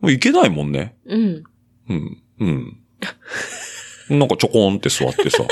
[0.00, 0.96] もういけないもんね。
[1.06, 1.44] うん。
[1.88, 2.22] うん。
[2.40, 2.78] うん。
[4.18, 5.44] なんかちょこんって座ってさ。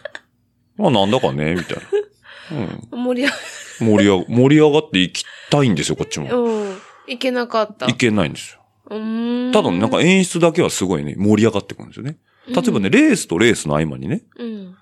[0.76, 1.76] まあなんだかね、みたい
[2.92, 2.96] な。
[2.96, 3.57] 盛り上がうん。
[3.84, 6.44] 盛り上が、盛り上がっていきたいんですよ、こっちも。
[6.44, 6.78] うん。
[7.06, 7.86] いけなかった。
[7.86, 8.60] いけないんですよ。
[8.90, 9.52] うーん。
[9.52, 12.18] ただね、なんか演出だけはすごいね、盛り上がってくるんですよね。
[12.48, 14.74] 例えばね、レースとレースの合間にね、うん。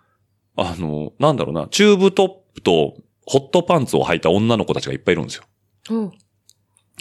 [0.57, 5.45] あの、なんだろうな、チューブトップとホットパンツを履いた女の子たちがいっぱいいるんですよ。
[5.91, 6.13] うん。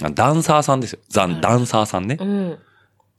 [0.02, 1.00] あダンサーさんですよ。
[1.08, 2.26] ザン、ダンサーさんねう。
[2.26, 2.58] ん。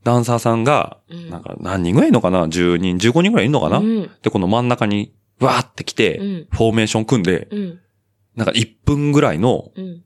[0.04, 4.10] ダンサーさんが、うんなんか何人ぐらいいるのかな ?10 人、15人ぐらいいるのかな、うん。
[4.22, 7.80] で、この真ん中に、わーって来て、うんフォーメーション組んで、うん。
[8.36, 10.02] なんか1分ぐらいのうん。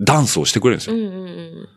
[0.00, 1.10] ダンスをしてくれるんですうよ。
[1.10, 1.12] ん。
[1.12, 1.68] うん。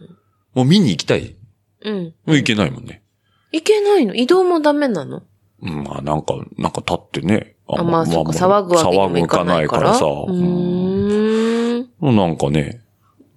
[0.54, 1.36] もう見に行きたい。
[1.84, 2.04] うん。
[2.26, 3.04] もう行けないもんね。
[3.52, 4.16] いけないの？
[4.16, 5.24] 移動もダメなの？
[5.62, 7.58] うん、まあなんか、なんか立ってね。
[7.68, 9.94] あ、まあ、そうか、騒ぐわけにもいかないから。
[9.94, 10.06] 騒ぐかないからさ。
[10.06, 11.90] うーん。
[12.00, 12.82] うんなんかね、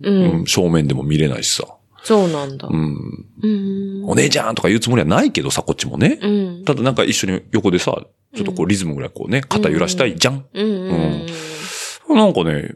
[0.02, 0.46] ううんん、。
[0.46, 1.64] 正面でも見れないしさ。
[2.04, 2.68] そうなんだ。
[2.70, 4.04] うん。
[4.06, 6.20] お姉ちゃんとか言うつもりはないけどさ、こっちもね。
[6.22, 6.28] う
[6.60, 6.64] ん。
[6.64, 8.00] ただなんか一緒に横でさ、
[8.36, 10.46] ちょっとこうリズムぐらいこうね、肩揺らしたいじゃん。
[10.54, 11.26] うんうん
[12.14, 12.74] なんかね、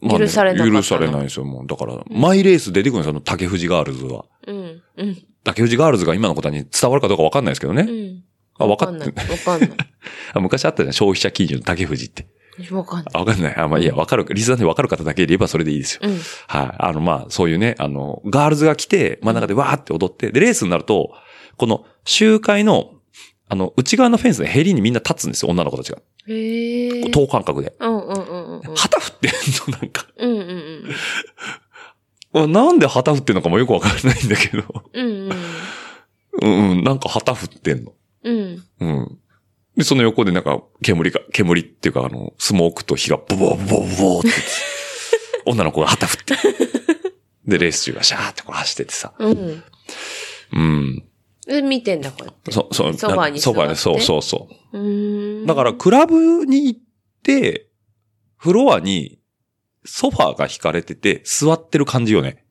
[0.00, 0.78] まあね許されなかったの？
[0.80, 1.66] 許されないんですよ、もう。
[1.66, 4.24] だから、マイレース出てくるんですよ、あの竹藤ガールズは。
[4.46, 4.56] うん。
[4.56, 4.82] うん。
[4.96, 5.22] うん。
[5.44, 7.82] 竹藤ガールズが今のことに伝わるかどうかわかんないですけどね。
[7.82, 8.24] うん。
[8.58, 9.12] あ、わかっんない。
[9.12, 9.70] て、わかんない。
[10.34, 12.26] あ昔あったじゃん、消費者金融の竹藤って。
[12.70, 13.06] わかんない。
[13.14, 13.56] あ、わかんない。
[13.56, 16.00] あ、まあいいや、わかる、リスナーでわかる方だけいればそれでいいですよ。
[16.04, 16.18] うん。
[16.46, 16.74] はい。
[16.78, 21.10] あの、まあ、そういうね、あの、ガールズが来て、真ん中でわーって踊って、で、レースになると、
[21.56, 22.92] この集会の、
[23.48, 25.98] あの、内側のフェンスのヘリにみんな立つんですよ、女の子たちが。
[26.28, 27.10] へえ。
[27.10, 27.72] 等間隔で。
[27.80, 27.99] うん
[28.60, 28.76] うんうんうん。
[28.76, 29.32] 旗振ってん
[29.72, 30.06] の、なんか。
[30.16, 30.84] うんうん
[32.52, 34.62] なんで旗振ってんのかもよくわからないんだけど。
[34.92, 35.06] うん。
[35.06, 35.32] うん
[36.42, 37.92] うんうん、なんか旗振ってんの。
[38.22, 38.36] うん。
[38.80, 38.88] うん。
[38.88, 39.18] うん。
[39.76, 44.28] で、その横でなんか、煙が、煙っていうか、あの、スモークと火がボボボボボって。
[45.46, 46.36] 女の子が旗振って。
[47.46, 49.12] で、レース中がシャーってこう走っててさ。
[49.18, 49.62] うん。
[50.52, 51.04] うん。
[51.46, 52.52] で、見てんだ、こうやって。
[52.52, 54.78] そ、そう、ソファに座ってソファで、そうそうそう。
[54.78, 55.46] うーん。
[55.46, 56.80] だから、、クラブに行っ
[57.22, 57.69] て、
[58.40, 59.18] フロアに
[59.84, 62.46] ソファーが引かれてて、座ってる感じよね。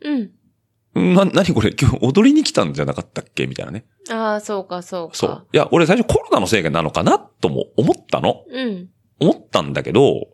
[0.00, 1.14] うん。
[1.14, 1.74] な、なにこれ？
[1.78, 3.46] 今日踊りに来たんじゃなかったっけ？
[3.46, 3.84] みたいなね。
[4.10, 5.14] ああ、そうか、そうか。
[5.14, 5.46] そう。
[5.52, 8.44] いや、俺最初コロナのせいなのかなとも思ったの。
[8.48, 8.88] うん。
[9.20, 10.28] 思ったんだけど、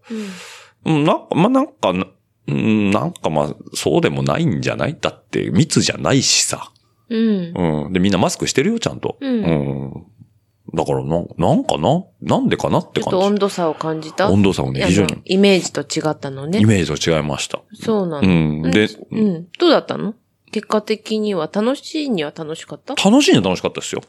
[0.85, 0.93] うん。
[0.93, 2.07] うん、なんか、まあ、なんかな、
[2.47, 4.97] うん、なんかまあ、そうでもないんじゃない？
[5.01, 6.71] だって密じゃないしさ。
[7.09, 7.53] うん。
[7.85, 7.93] うん。
[7.93, 9.17] で、みんなマスクしてるよ、ちゃんと。
[9.21, 10.07] うんうん
[10.75, 12.05] だからな、なんかな？
[12.21, 13.27] なんでかなってちょっと感じ。
[13.27, 14.31] 温度差を感じた？
[14.31, 15.23] 温度差をね、非常に。
[15.25, 16.67] イメージと違ったのねイ。
[16.67, 17.59] メージと違いました。
[17.59, 18.29] うそうなの。
[18.29, 18.63] ん。
[18.71, 19.49] で、うん。
[19.59, 20.15] どうだったの？
[20.53, 22.95] 結果的には楽しいには楽しかった？
[22.95, 24.03] 楽しいのは楽しかったですよ。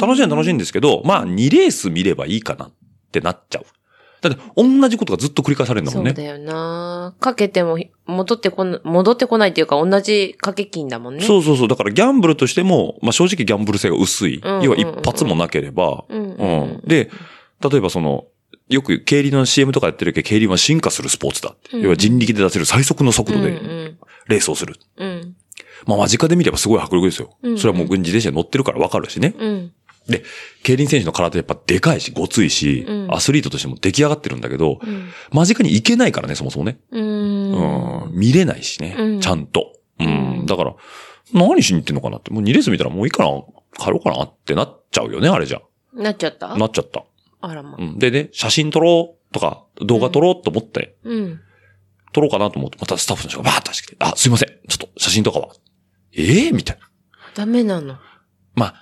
[0.00, 2.72] 楽しいのは楽しいんでですけど、まあ、2レース見ればいいかなっ
[3.10, 3.64] てなっちゃう。
[4.20, 6.14] だって、同じことがずっと繰り返されるんだもね。
[6.14, 11.22] そうんだよなかけても戻ってこな、戻ってこないっていうか同じ掛け金だもんね。
[11.22, 11.68] そうそうそう。
[11.68, 14.40] だからギャンブルとしても、まあ正直ギャンブル性が薄い。
[14.42, 16.04] うんうんうん要は一発もなければ。
[16.08, 16.32] うん。
[16.32, 16.46] う
[16.82, 16.82] ん。
[16.84, 17.10] で、
[17.60, 18.24] 例えばその、
[18.68, 21.76] よく競輪の CM とかやってるけど、競輪は進化するスポーツだって。
[21.76, 24.76] うん要は人力で出せる最速の速度うんうでんレースをする。
[24.96, 25.34] うん。
[25.86, 27.30] まあ間近で見ればすごい迫力ですよ。
[27.42, 29.34] うんそれはもう自転車に乗ってるからわかるしね。
[29.38, 29.72] うん。
[30.08, 30.24] で、
[30.62, 35.10] 競輪選手の体やっぱでかいし、ごついし、うんアスリートとしても出来上がってるんだけど、うん。
[35.32, 36.78] 間近に行けないからね、そもそもね。
[36.90, 38.12] ううんん。
[38.12, 39.72] 見れないしね、うんちゃんと。
[39.98, 40.06] うん。
[40.40, 40.74] うんだから、
[41.32, 42.30] 何しに行ってんのかなって。
[42.32, 43.30] もう2レース見たらもういいかな
[43.78, 45.60] 帰ろうかなってなっちゃうよね、あれじゃ。
[45.94, 46.56] なっちゃった？
[46.56, 47.04] なっちゃった。
[47.42, 47.82] あらまう。
[47.82, 47.98] ん。
[47.98, 51.40] でね、写真撮ろうとか、動画撮ろうと思って、うん。
[52.12, 54.48] 撮ろうかなと思って、またスタッフの人がバーッと走ってきて、あ、すいません。
[54.68, 55.50] ちょっと写真とかは。
[56.12, 56.90] ええみたいな。
[57.34, 57.96] ダメなの。
[58.54, 58.74] まあ、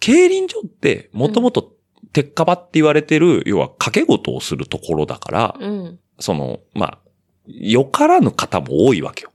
[0.00, 1.74] 競輪場って、もともと
[2.12, 5.98] 鉄火場って言われてる、要は掛け事をするところだから、うん。
[6.18, 6.98] その、まあ、
[7.46, 9.30] よからぬ方も多いわけよ。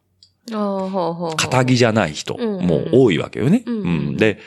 [0.51, 1.35] ああ、ほうほうほう。
[1.35, 3.63] 肩着じゃない人うんも多いわけよね。
[3.65, 4.39] うんうんで、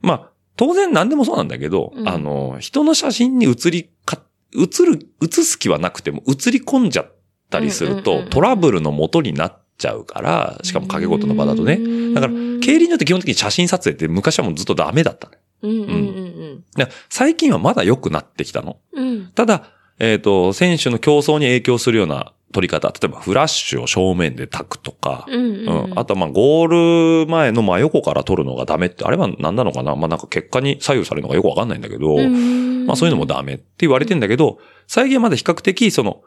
[0.00, 4.20] まあ、当然何でもそうなんだけど、うんあの、人の写真に写りか、
[4.52, 7.14] 写る、写す気はなくても写り込んじゃっ
[7.50, 11.78] たりすると、うんうんうんうんトラブルの元になっちゃうから、しかも掛け事の場だとね。
[12.14, 15.38] だから、競輪場って基本的に写真撮影って昔はもうずっとダメだったね。
[15.62, 18.78] うんうんうんで最近はまだ良くなってきたの。
[18.92, 19.08] うん。
[19.08, 19.26] うん。
[19.32, 25.84] ただ、えっ、と、選手の競争に影響するような撮り方、例えばフラッシュを正面で焚くとか、うんうん。
[25.90, 25.98] うん。
[25.98, 29.96] あとはまあゴール前の真横から撮るのがダメって、あれは何なのかな？
[29.96, 36.22] まあなんか結果に左右されるのがよくわかんないんだけど、うんまあそういうのもダメって言われてんだけど、最近はまだ比較的その、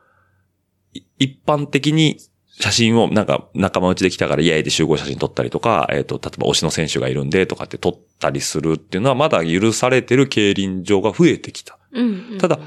[0.93, 2.17] い一般的に
[2.59, 11.77] 写真をなんか仲間内で来たからイエイで集合写真撮ったりとか、えっ、と、例えば推しの選手がいるんでとかって撮ったりするっていうのはまだ許されてる競輪場が増えてきた。
[11.91, 12.37] うんうん。
[12.37, 12.59] ただ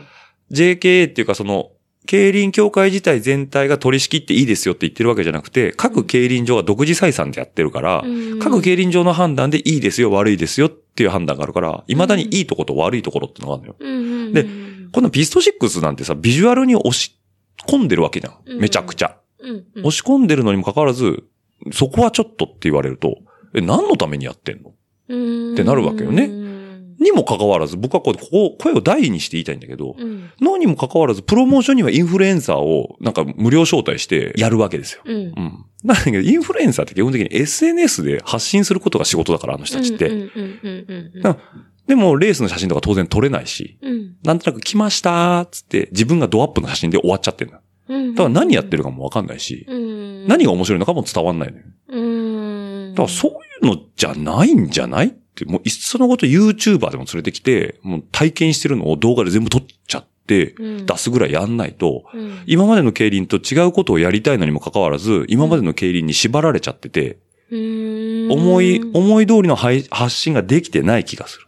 [0.50, 1.70] JKA っていうかその、
[2.06, 13.76] 競輪協会自体全体が取り仕切っていいですよって言ってるわけじゃなくて、各競輪場が独自採算でやってるから、うん各競輪場の判断でいいですよ、悪いですよっていう判断があるから、未だにいいとこと悪いところってのがあるのよ。
[13.78, 13.88] う
[14.30, 14.32] ん。
[14.32, 14.46] で
[14.92, 17.18] このピスト6なんてさ、ビジュアルに押し
[17.66, 18.60] 込んでるわけじゃうんん。
[18.60, 19.16] めちゃくちゃ。
[19.44, 21.24] うんうん、押し込んでるのにもかかわらず、
[21.72, 23.18] そこはちょっとって言われると、
[23.54, 24.70] え、何のためにやってんの？
[24.70, 24.72] っ
[25.52, 26.44] ってなるわけよねうん
[26.98, 30.30] にもかかわらず、僕はこう、ここ、声を大にして言いたいんだけど、うん。
[30.40, 35.02] のにもかかわらず、プロモーションにはインフルエンサーをなんか無料招待してやるわけですよ。
[35.04, 35.16] うん。
[35.16, 35.64] うん。
[35.82, 40.08] なんだけど、インフルエンサーって基本的に SNS で発信することが仕事だから、あの人たちって。
[41.86, 44.16] でも、レースの写真とか当然撮れないし、うん。
[44.22, 47.50] なんとなく来ましたーっつって、自分がドアップの写真で終わっちゃってん。
[47.50, 50.26] だから何やってるかもわかんないし、うん。
[50.26, 51.64] 何が面白いのかも伝わんないのよ。
[51.88, 52.00] う
[52.90, 52.94] ん。
[52.94, 53.34] だからそうい
[53.68, 67.18] うのじゃないんじゃないって、もういっそのこと YouTuber でも連れてきて、もう体験してるのを動画で全部撮っちゃって、うん出すぐらいやんないと、うん、今までの競輪と違うことをやりたいのにもかかわらず、今までの競輪に縛られちゃってて、
[67.50, 71.43] うん思い、思い通りの配発信ができてない気がする。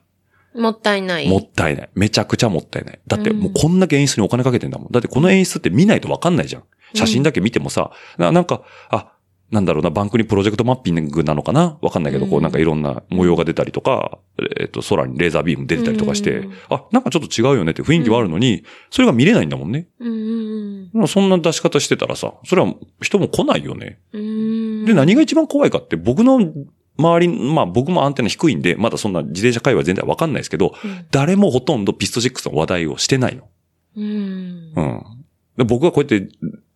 [0.56, 1.28] もったいない。
[1.28, 1.90] もったいない。
[1.94, 3.00] めちゃくちゃもったいない。
[3.06, 4.92] だってうんもうこんだけ演出にお金かけてんだもん。
[4.92, 6.64] だってこの演出って見ないとわかんないじゃん。
[6.94, 9.12] 写真だけ見てもさ、ななんか、あ、
[9.50, 11.78] なんだろうな、バンクにプロジェクトマッピングなのかな？
[11.80, 14.18] わかんないけど、こううんなんかいろんな模様が出たりとか、
[14.58, 19.88] えっと、空にレーザービーム出てたりとかしてうん、あ、なんかちょっと違うよねって雰囲気はあるのに、それが見れないんだもんね。
[20.00, 23.98] うんうんそんな出し方してたらさ、それは人も来ないよね。
[24.12, 24.84] うん。
[24.86, 26.38] で、何が一番怖いかって、僕の
[26.98, 33.48] 周り、まあ僕もアンテナ低いんで、まだそんな自転車界隈全体わかんないですけど、うん誰もほとんどピスト6の話題をしてないの。
[33.96, 34.72] うん。
[34.74, 35.04] うん。
[35.56, 36.28] で僕がこうやって、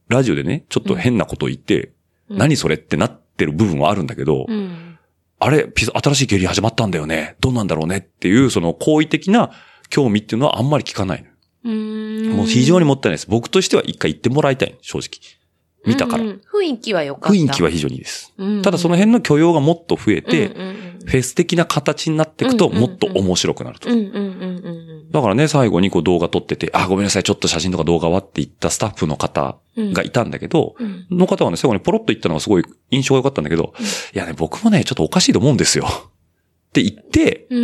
[0.09, 1.93] ラジオでね、ちょっと変なことを言って、
[2.29, 4.97] うん何それってなってる部分はあるんだけど、うん。
[5.41, 7.35] あれ、ピス新しい競輪始まったんだよね。
[7.41, 9.51] どうなんだろうねっていう、その好意的な
[9.89, 11.25] 興味っていうのはあんまり聞かない
[11.65, 11.73] の。
[11.73, 12.37] うん。
[12.37, 13.27] もう非常にもったいないです。
[13.29, 15.40] 僕としては一回言ってもらいたい、正直。
[15.87, 16.25] 見たから。
[16.25, 17.39] うんうん雰囲気は良かった。
[17.39, 18.35] 雰囲気は非常にいいです。
[18.37, 23.89] うん、ただその辺の許容がもっと増えて、うんうんフェス的な形になっていくと、うんうんうんもっと面白くなると。
[23.89, 29.93] うんうんうんうんだからね、最後にこう動画撮ってて、あ、ごめんなさい、ちょっと写真とか動画はって言ったスタッフの方うん。
[29.93, 31.07] がいたんだけど、うん。
[31.11, 33.73] の方はね、最後にポロッと言ったのがすごい印象が良かったんだけど、
[34.15, 35.87] いやね、僕もね、ちょっとおかしいと思うんですよ。
[36.69, 37.59] って言って、う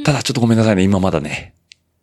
[0.00, 0.04] ん。
[0.04, 1.54] ただちょっとごめんなさいね、今まだね。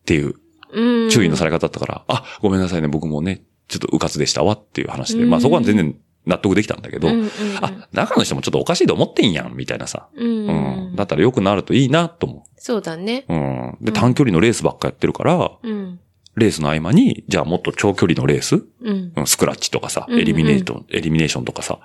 [0.02, 0.36] っていう
[0.74, 7.30] うん、注意のされ方だったから、あ、ごめんなさいね、僕もね、ちょっと迂闊でしたわっていう話で、うんまあそこは全然納得できたんだけど、うんうんうん、
[7.62, 10.08] あ、中の人もちょっとおかしいと思ってんやん、みたいなさ。
[10.16, 10.52] うん、うう
[10.90, 10.96] んん。
[10.96, 13.26] だったら良くなるといいな、と思そうだね。
[13.30, 13.34] う。
[13.34, 13.78] うん。
[13.82, 16.00] で、うん短距離のレースばっかやってるから、うん。
[16.36, 19.14] レースの合間に、じゃあもっと長距離のレースうん。
[19.16, 21.80] うんスクラッチとかさ、うんうんエリミネート、エリミネーションとかさ、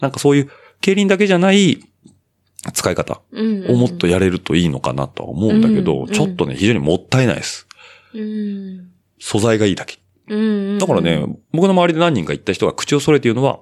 [0.00, 1.80] なんかそういう、競輪だけじゃない
[2.72, 3.66] 使い方うん。
[3.70, 7.66] をもっとやれるといいのかなとは思うんだけど、うんちょっとね、非常にもったいないです。
[8.14, 8.90] うん。
[9.18, 9.98] 素材がいいだけ。
[10.30, 10.36] う
[10.76, 10.78] ん。
[10.78, 13.60] だからね、僕の周りで何人か言った人が口を揃えて言うのは、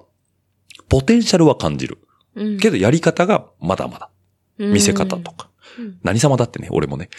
[0.87, 1.97] ポテンシャルは感じる。
[2.35, 4.09] うん、けどやり方がまだまだ。
[4.57, 5.45] 見せ方とか。
[5.45, 5.49] うん
[6.03, 7.09] 何様だってね、俺もね。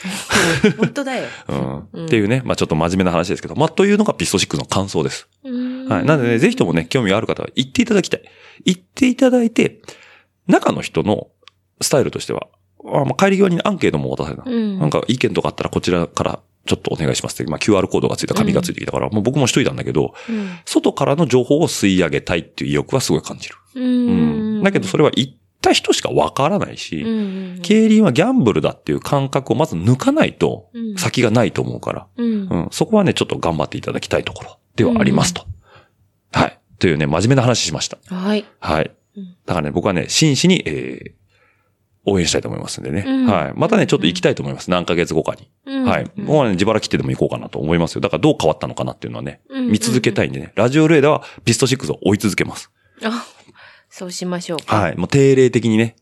[0.77, 1.27] 本当だよ。
[1.49, 1.89] うん。
[1.93, 5.29] うんっていうね、まあちょっと真面目な話ですけど、まあというのがピスト6の感想です。
[5.43, 6.05] はい。
[6.05, 8.23] なのでね、ぜひともね、興味がある方は言っていただきたい。
[8.67, 9.81] 言っていただいて、
[10.47, 11.29] 中の人の
[11.81, 12.49] スタイルとしては、
[12.85, 14.43] あまあ、帰り際にアンケートも渡された。
[14.45, 20.51] うんなんか意見とかあったらこちらからちょっとお願いしますって、まあ QR コードがついた紙がついてきたから、もう僕もしといたんだけど、うん。
[20.65, 23.57] 外からの情報を吸い上げたいっていう意欲はすごい感じる。
[23.75, 24.61] ううん。
[24.61, 24.63] ん。
[24.63, 32.57] だけどそれは行った人しかわからないし、うん、競輪はギャンブルだっていう感覚をまず抜かないとうん先がないと思うから、うんう。
[32.67, 35.45] ん、そこはね、ちょっと頑張っていただきたいところではありますと。
[36.33, 36.59] はい。
[36.79, 37.99] というね、真面目な話しました。
[38.07, 38.45] はい。
[38.61, 39.37] はいうん。
[39.45, 41.13] だからね、僕はね、真摯に、えー、
[42.07, 43.05] 応援したいと思いますんでね。
[43.07, 43.53] うんはい。
[43.55, 44.71] またね、ちょっと行きたいと思います。
[44.71, 45.51] 何ヶ月後かに。
[45.67, 46.11] うんはい。
[46.17, 48.01] うんもうね、自腹切ってでも行こうかなと思いますよ。
[48.01, 50.53] だからどう変わったのかなっていうのはね、うん見続けたいんでね。
[50.55, 52.71] ラジオレーダーはピスト6を追い続けます。
[53.05, 53.27] あ、
[53.89, 54.77] そうしましょうか。
[54.77, 54.97] はい。
[54.97, 55.97] もう定例的にね、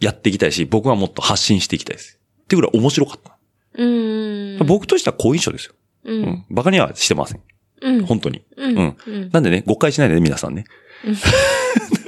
[0.00, 2.18] やっていきたいし、僕はもっと発信していきたいです。
[2.42, 3.36] っていうぐらい面白かった。
[3.76, 4.58] うん。
[4.66, 5.74] 僕としては好印象ですよ。
[6.04, 6.12] う。
[6.12, 6.46] うんん。
[6.50, 7.40] バカにはしてません。
[7.82, 8.06] うん。
[8.06, 8.44] 本当に。
[8.56, 8.76] うん。
[8.76, 9.30] うんうん。
[9.32, 10.64] なんでね、誤解しないでね、皆さんね
[11.06, 11.16] うん。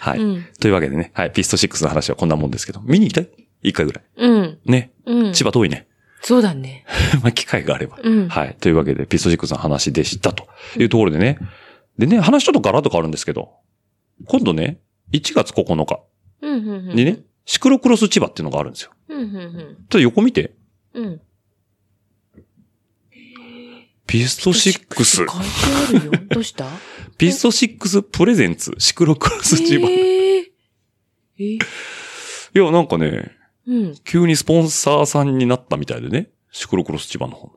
[0.00, 3.28] はい、うんというわけでね、はい、ピスト6の話はこんなもんですけど、見に行きたい？
[3.62, 4.04] 一回ぐらい。
[4.16, 4.58] うん。
[4.64, 4.92] ね。
[5.06, 5.32] うん。
[5.32, 5.86] 千葉遠いね。
[6.22, 6.84] そうだね。
[7.22, 7.98] まあ、機会があれば。
[8.02, 8.28] うん。
[8.28, 8.56] はい。
[8.60, 11.38] というわけで、ピスト6の話でしたというところでね。
[11.98, 13.50] でね、話ちょっとガラッと変わるんですけど、
[14.26, 14.80] 今度ね、
[15.12, 16.00] 1月9日
[16.42, 16.52] うん。
[16.52, 16.88] うん。
[16.88, 16.96] うん。
[16.96, 18.92] にね、シクロクロス千葉っていうのがあるんですよ。
[19.08, 19.20] うん。
[19.20, 19.26] うん。
[19.28, 20.52] ちょっと横見て。
[20.94, 21.20] うん。
[24.12, 24.20] うん。
[24.20, 26.12] ピスト6、書いてあるよ。
[26.30, 26.66] どうした？
[27.18, 29.88] ピスト6プレゼンツ、シクロクロス千葉。
[29.88, 30.44] いえー
[31.38, 31.58] え
[32.58, 33.30] や、なんかね、
[33.66, 33.94] うん。
[34.04, 36.30] 急にスポンサーさんになったみたいでね。
[36.50, 37.52] シクロクロス千葉の方。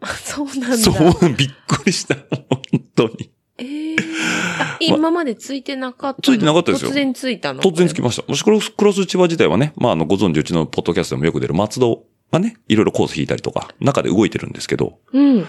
[0.00, 0.76] あ、そうなんだ。
[0.76, 0.94] そう、
[1.34, 2.14] びっくりした。
[2.14, 2.60] 本
[2.94, 3.30] 当に。
[3.58, 3.96] えー
[4.56, 6.34] あ今までついてなかったの？
[6.34, 7.62] ついてなかったですよ突然ついたの？
[7.62, 8.34] 突然つきました。
[8.34, 15.46] シクロクロス千葉自体はね、まあ、あの、ご存知、うちのポッドキャストでもよく出る松戸がね、いろいろコース引いたりとか、中で動いてるんですけど、うん。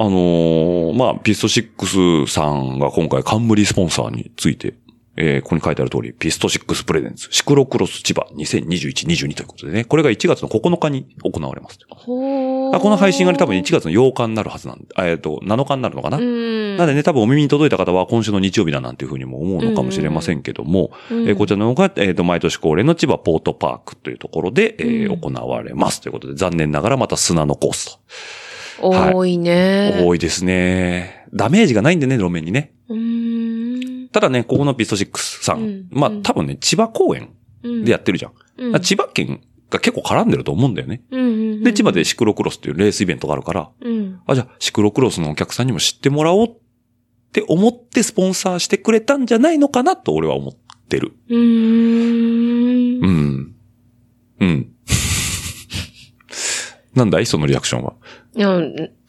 [0.00, 4.72] あのーまあ、ピスト6さんが今回冠スポンサーについて、
[5.16, 11.78] えーここに書いてある通り、ピスト6プレゼンツ、シクロクロス千葉2021-22ということでね、これが1月の9日に行われます。
[11.90, 16.76] ほこの配信がね、多分1月の8日になるはずなんで、あえっ、と、7日になるのかな、うん。
[16.78, 27.98] なんでね、多分お耳に届いた方は今週の日曜日だなんていうふうにも思うのかもしれませんけども、うんえーこちらの方が、えっ、と、毎年恒例の千葉ポートパークというところで、えーうん行われますということで、残念ながらまた砂のコースと。
[28.80, 30.00] 多いね。
[30.02, 31.26] 多いですね。
[31.32, 32.72] ダメージがないんでね、路面にね。
[34.12, 37.30] ただね、ここのピスト6さん、うんまあうん多分ね、千葉公園
[37.62, 38.32] うんでやってるじゃん。
[38.58, 39.40] うん千葉県
[39.70, 41.02] が結構絡んでると思うんだよね。
[41.10, 41.62] うんうん。
[41.62, 44.20] で、千葉でシクロクロスっていうレースイベントがあるから、うん。
[44.26, 46.52] あ、じゃあシクロクロスのお客さんにも知ってもらおうっ
[47.32, 50.54] て思ってスポンサーしてくれたんじゃないのかなと俺は思っ
[50.88, 51.14] てる。
[51.28, 51.36] う。
[51.36, 53.00] ん。
[54.40, 54.66] うん。
[57.00, 57.26] なんだい？
[57.26, 57.94] そのリアクションは。
[58.36, 58.60] いや、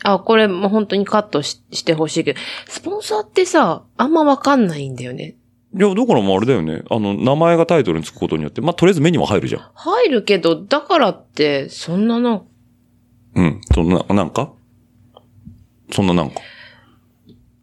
[0.03, 5.35] あ、これもう本当にカットししてほしいけど、スポンサーってさ、あんまわかんないんだよね。
[5.77, 6.81] いや、だからもうあれだよね。
[6.89, 9.71] あの、名前がタイトルにつくことによって、まあ、とりあえず目には入るじゃん。
[9.73, 12.41] 入るけど、だからって、そんなな、
[13.35, 13.61] うん。
[13.73, 14.51] そんな、なんか？
[15.93, 16.41] そんななんか？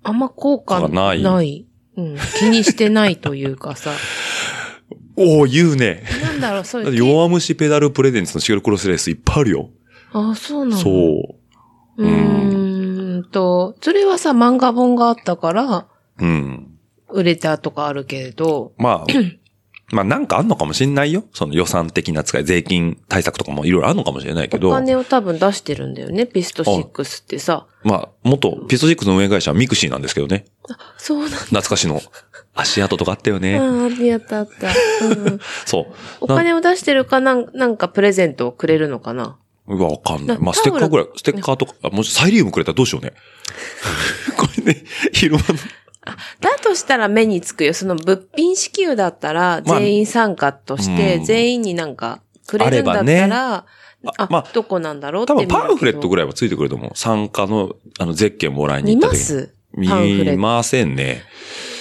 [0.04, 1.22] あんま効果がない？
[1.22, 1.66] ない。
[1.96, 2.16] うん。
[2.38, 3.90] 気にしてないというかさ。
[5.16, 6.04] おお言うね。
[6.22, 6.94] なんだろう、そういう。
[6.96, 9.68] 弱虫ペダルプレゼンツのシグルクロスレースいっぱいあるよ。
[10.12, 10.82] あ、そうなの？
[10.82, 12.04] そう。
[12.04, 15.86] うーんと、それはさ、漫画本があったから、
[16.20, 16.78] うん。
[17.10, 19.12] 売れたとかあるけれど、まあ、
[19.90, 21.24] まあなんかあんのかもしんないよ。
[21.32, 24.68] その予算的な使い、税金対策とかもいろいろあるのかもしれないけど。
[24.68, 27.66] お金を多分出してるんだよね、 PIST6ってさ。
[27.84, 30.44] まあ、元 PIST6の運営会社は mixi なんですけどね。
[30.98, 31.36] そうなんだ。
[31.38, 32.02] 懐かしの
[32.54, 33.56] 足跡とかあったよね。
[33.58, 34.68] ああ、やったあった。
[35.06, 35.94] うん、 そう。
[36.20, 40.36] お金を出してるかなん、なんかプレゼントをくれるのかなうわ、わかんない。
[40.38, 43.12] なまあ、ステッカーぐらい、ステッカーとか、あもしサイリウムくれたらどうしようね。
[44.36, 45.54] これね、昼間の。
[46.40, 47.74] だとしたら目につくよ。
[47.74, 53.66] その物品支給だったら、まあ全員参加として、うん全員になんかくれるんだったら、
[54.16, 56.90] あ,、まあどこなんだろうって多分パンフレットぐらいはついてくると思う。
[56.94, 59.20] 参加の、あの、ゼッケンもらいに見行った時に。
[59.20, 59.54] ます？
[59.74, 60.30] パンフレット。
[60.32, 61.22] 見ませんね。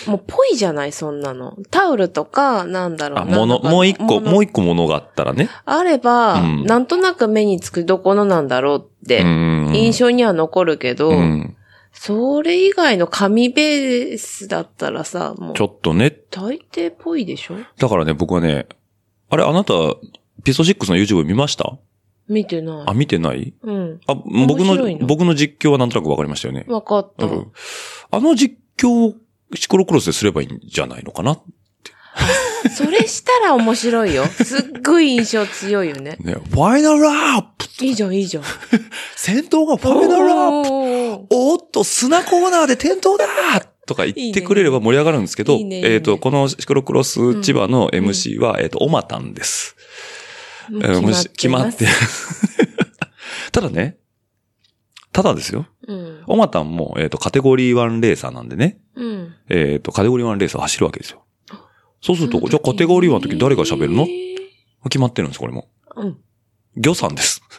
[0.08, 1.58] もうぽいじゃない、そんなの。
[1.72, 3.38] タオルとか、なんだろうあ、な。
[3.38, 5.50] もの、もう一個、物もう一個ものがあったらね。
[5.66, 11.56] あれば、うんなんとなく目につくどこのなんだろうって、うん印象には残るけど、うん。
[11.92, 16.12] それ以外の紙ベースだったらさ、もうちょ、っとね。
[16.30, 17.56] 大抵っぽいでしょ？
[17.80, 18.68] だからね、僕はね、
[19.30, 19.74] あれ、あなた、
[20.44, 21.78] ピスト6の YouTube 見ました？
[22.30, 22.84] 見てない。
[22.88, 23.54] あ、見てない？
[23.64, 24.00] うん。
[24.06, 26.66] あ、僕の、僕の実況はなんとなくわかりましたよね。
[26.68, 27.26] わかった。
[27.26, 27.52] うん
[28.12, 29.16] あの実況を
[29.56, 31.32] シクロクロスですればいいんじゃないのかな？
[31.32, 31.40] あ
[32.70, 34.26] それしたら面白いよ。
[34.26, 36.18] すっごい印象強いよね。
[36.20, 38.44] ね、ファイナルラップいいじゃん、いいじゃん。
[39.16, 43.28] 戦闘がファイナルラップおっと、砂コーナーで転倒だ
[43.86, 49.76] とか言ってくれれば盛り上がるんですけど、いいねいいねえっ、と、このシクロクロス千葉の MC は、えっ、と、おまたんです。
[50.70, 51.86] もうえーもし決まって。
[53.54, 53.98] ただね、
[55.18, 55.66] ただですよ。
[55.88, 56.24] うん。
[56.28, 59.34] おまたんも、えっ、と、カテゴリー1レーサーなんでね、うん。
[59.50, 61.26] えっ、と、カテゴリー1レーサー走るわけですよ。
[62.04, 64.04] そうすると、じゃあカテゴリー1の時誰が喋るの？
[64.04, 64.38] えー
[64.90, 65.70] 決まってるんです、これも。
[65.96, 66.18] うん。
[66.76, 67.42] 魚さんです。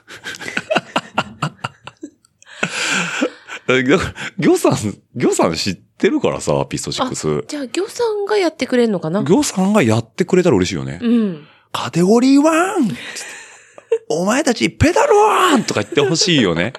[3.66, 3.98] だから
[4.38, 7.44] 魚さん、魚さん知ってるからさ、ピスト6。
[7.48, 9.24] じゃあ、魚さんがやってくれるのかな？
[9.24, 11.00] 魚さんがやってくれたら嬉しいよね。
[11.02, 11.44] うん。
[11.72, 12.94] カテゴリー 1!
[14.10, 15.14] お前たちペダル
[15.56, 15.64] 1!
[15.64, 16.72] とか言ってほしいよね。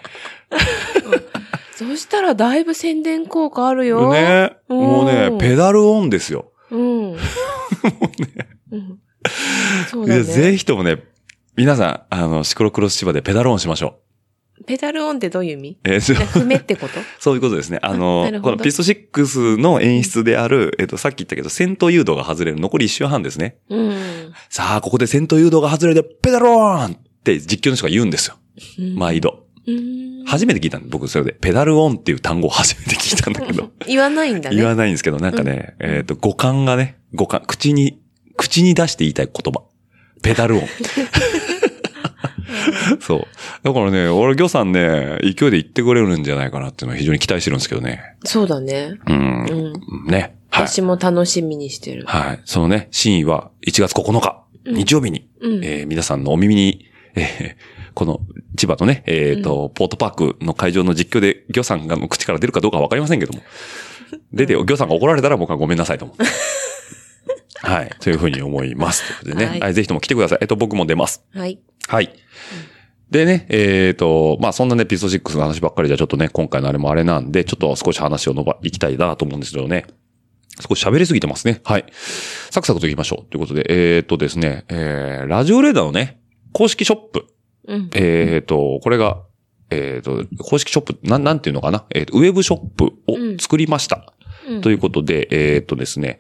[1.76, 4.12] そしたらだいぶ宣伝効果あるよ。
[4.12, 4.58] ね。
[4.68, 6.52] もうね、ペダルオンですよ。
[6.72, 7.14] うん。
[7.14, 7.18] うん。
[9.90, 10.24] そうだね。
[10.24, 11.04] ぜひともね、
[11.56, 14.00] 皆さん、あの、シクロクロス千葉でペダルオンしましょ
[14.68, 15.70] ペダルオンってどういう意味？
[15.72, 15.78] う。
[15.86, 17.00] えーそう踏めってこと？
[17.20, 17.80] そういうことですね。
[17.82, 23.58] あのこのピスト6の演出である、えっ、と、さっき言ったけど、先頭誘導が外れる残り1周半ですね。
[23.70, 23.98] うん。
[24.50, 26.90] さあ、ここで先頭誘導が外れて、ペダルオンっ
[27.24, 28.36] て実況の人が言うんですよ。
[28.96, 29.46] 毎度。
[29.66, 30.19] うん。
[30.26, 31.34] 初めて聞いたん僕それで。
[31.34, 33.72] ペダルオンっていう単語を初めて聞いたんだけど。
[33.88, 34.56] 言わないんだね。
[34.56, 38.00] 言わないんですけど、なんかね、えっ、と、五感がね、五感、口に、
[38.38, 39.64] 口に出して言いたい言葉。
[40.22, 40.68] ペダル音。
[43.00, 43.28] そう。
[43.64, 48.02] だからね、俺、魚さんね、勢いで言ってくれるんじゃないかなっていうのは非常に期待してるんですけどね。
[48.26, 48.96] そうだね。
[49.08, 49.46] うん。
[49.46, 50.12] うん。
[50.12, 50.36] ね。
[50.50, 50.68] はい。
[50.68, 52.04] 私も楽しみにしてる。
[52.06, 52.42] はい。
[52.46, 58.22] そのね、真意は1月9日、日曜日に、うんえー皆さんのお耳に、えーこの
[58.56, 63.42] 千葉のね、えっ、と、ポートパークの会場の実況で魚さんがの口から出るかどうかはわかりませんけども。
[64.32, 67.68] 出て、魚さんが怒られたら僕はごめんなさいと思う。
[67.68, 67.90] はい。
[68.00, 69.06] というふうに思います。
[69.06, 69.52] ということでね。
[69.52, 70.38] はいはい、ぜひとも来てください。
[70.40, 71.26] えっと、僕も出ます。
[71.34, 71.60] はい。
[71.90, 72.14] はい。
[73.12, 79.88] でね、えっ、と、まあ、そんなね、ピスト6の話ばっかりじゃちょっとね、今回のあれもあれなんで、ちょっと少し話を伸ば、いきたいなと思うんですけどね。
[80.66, 81.60] 少し喋りすぎてますね。
[81.66, 81.86] はい。
[82.50, 83.30] サクサクと行きましょう。
[83.30, 83.66] ということで、
[83.98, 86.22] えっ、とですね、えー、ラジオレーダーのね、
[86.54, 87.28] 公式ショップ。
[87.70, 87.90] うん。
[87.94, 89.22] えっ、と、これが、
[89.70, 91.86] えっ、と、公式ショップ、なん、なんていうのかな？
[91.92, 93.98] えっ、と、ウェブショップを作りました。
[93.98, 94.20] うん
[94.62, 96.18] ということで、えっ、とですね、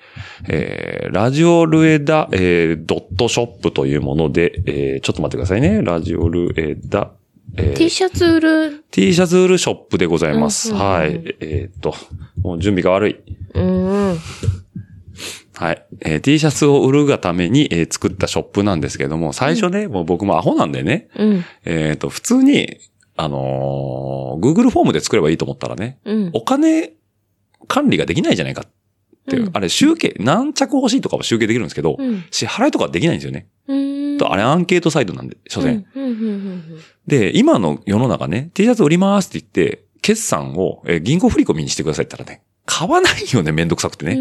[0.48, 5.82] えー、ラジオルエダ、えー、ドットショップというもので、えー、ちょっと待ってくださいね。
[5.82, 7.12] ラジオルエダ、
[7.58, 10.70] えー T シャツ売る？T シャツ売るショップでございます。
[10.72, 11.36] うんうんうんはい。
[11.40, 11.96] えっ、と、
[12.44, 13.16] もう準備が悪い。
[13.56, 14.18] うん。
[15.56, 15.86] はい。
[16.02, 21.46] えー T シャツを売るがために、えー作ったショップなんですけども、最初ね、もう僕もアホなんでね、うん。
[21.66, 22.78] えっ、と、普通に、
[23.16, 26.30] あのー Google フォームで作ればいいと思ったらね、うん。
[26.34, 26.94] お金
[27.68, 28.72] 管理ができないじゃないかっ
[29.30, 32.24] ていう、うんあれ集計、何着欲しいとかは集計できるんですけど、うん。
[32.32, 33.48] 支払いとかはできないんですよね。
[33.68, 33.76] う
[34.16, 34.18] ん。
[34.18, 35.86] とあれアンケートサイトなんで、所詮。
[35.96, 36.04] うん。
[36.04, 36.12] うん。
[36.12, 36.64] うん。
[37.08, 44.16] で、今の世の中ね、T シャツ売りますって言って、決済を、えー銀行振り込みにしてくださいって言ったらね、買わないよね、めんどくさくてうね。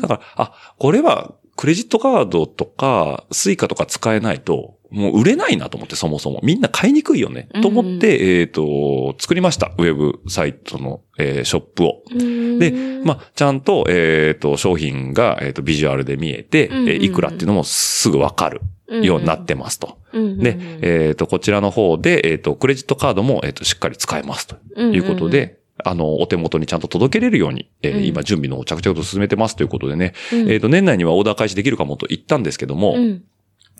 [0.00, 0.02] ん。
[0.02, 6.40] だから、あ、これは、クレジットカードとか、スイカとか使えないと、もう売れないなと思って、そもそも。
[6.42, 7.48] みんな買いにくいよね。
[7.62, 9.72] と思って、えっ、と、作りました。
[9.78, 12.02] ウェブサイトの、えーショップを。
[12.12, 12.72] うんで、
[13.04, 18.62] まあ、ちゃんと、えっ、と、商品が、えっ、と、ビジュアルで見えて、えーいくらっていうのもすぐわかる
[19.02, 19.98] ようになってますと。
[20.12, 28.04] うん、で、えっ、と、こちらの方で、えっ、と、クレジットカードも、えっ、と、しっかり使えますということで、あの、お手元にちゃんと届けれるように、えーうん。
[28.04, 33.22] 今準備の着々と進めてますということでね、うん、えっ、と、年内にはオーダー開始できるかもと言ったんですけども、うん、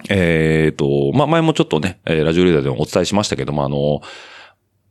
[0.09, 4.01] えっ、と、まあ、前もちょっとね、えーラジオレーダーでもお伝えしましたけども、あの、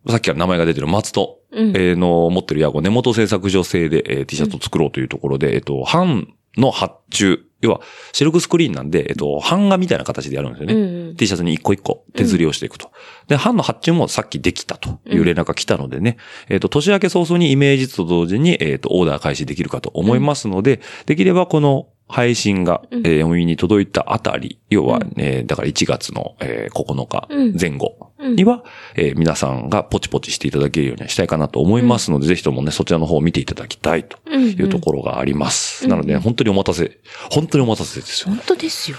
[0.07, 7.82] さっきから名前が出てる松戸、うん、えーの持ってる屋号、根元製作所製で、えー T シャツを作ろうというところで、えっ、と、版の発注、要は、
[8.14, 10.74] シルクスクリーンなんで、えっ、と、版画みたいな形でやるんですよね。
[10.74, 12.91] うん、T シャツに一個一個手釣りをしていくと。
[13.28, 23.07] で、版の発注もさっきできたという連絡が来たのでね、えっ、と、年明け早々にイメージと同時に、えっ、と、オーダー開始できるかと思いますので、できればこの配信が、うん。
[23.07, 25.14] えーお耳に届いたあたり、要は、うん。
[25.18, 27.55] えーだから1月の、えー9日うん。
[27.60, 28.36] 前後うん。
[28.36, 28.64] には、
[28.95, 35.86] えー皆さんがポチポチしていただけるようにはしたいかなと思いますので、ぜひともね、そちらの方を見ていただきたいとうん、いうところがあります。
[35.86, 36.97] うんなので、本当にお待たせ、
[37.32, 38.30] 本当にお待たせですよ。
[38.36, 38.97] 本当ですよ。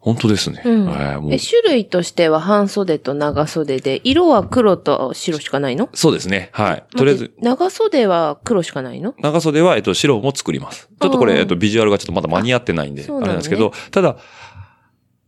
[0.00, 0.62] 本当ですね。
[0.64, 0.88] うん
[1.32, 5.88] え種類としては半袖と長袖で、色は黒と白しかないの？
[5.92, 6.50] そうですね。
[6.52, 6.84] はい。
[6.96, 9.14] とりあえず長袖は黒しかないの？
[9.18, 10.88] 長袖は、えっと、白も作ります。
[11.00, 14.16] ちょっとこれ、うんえっと、ビジュアルがちょっとまだ間に合ってないんで、あそうなのねれなんですけど、ただ、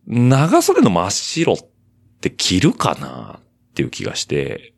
[0.07, 1.57] 長袖の真っ白っ
[2.21, 4.73] て着るかなっていう気がして、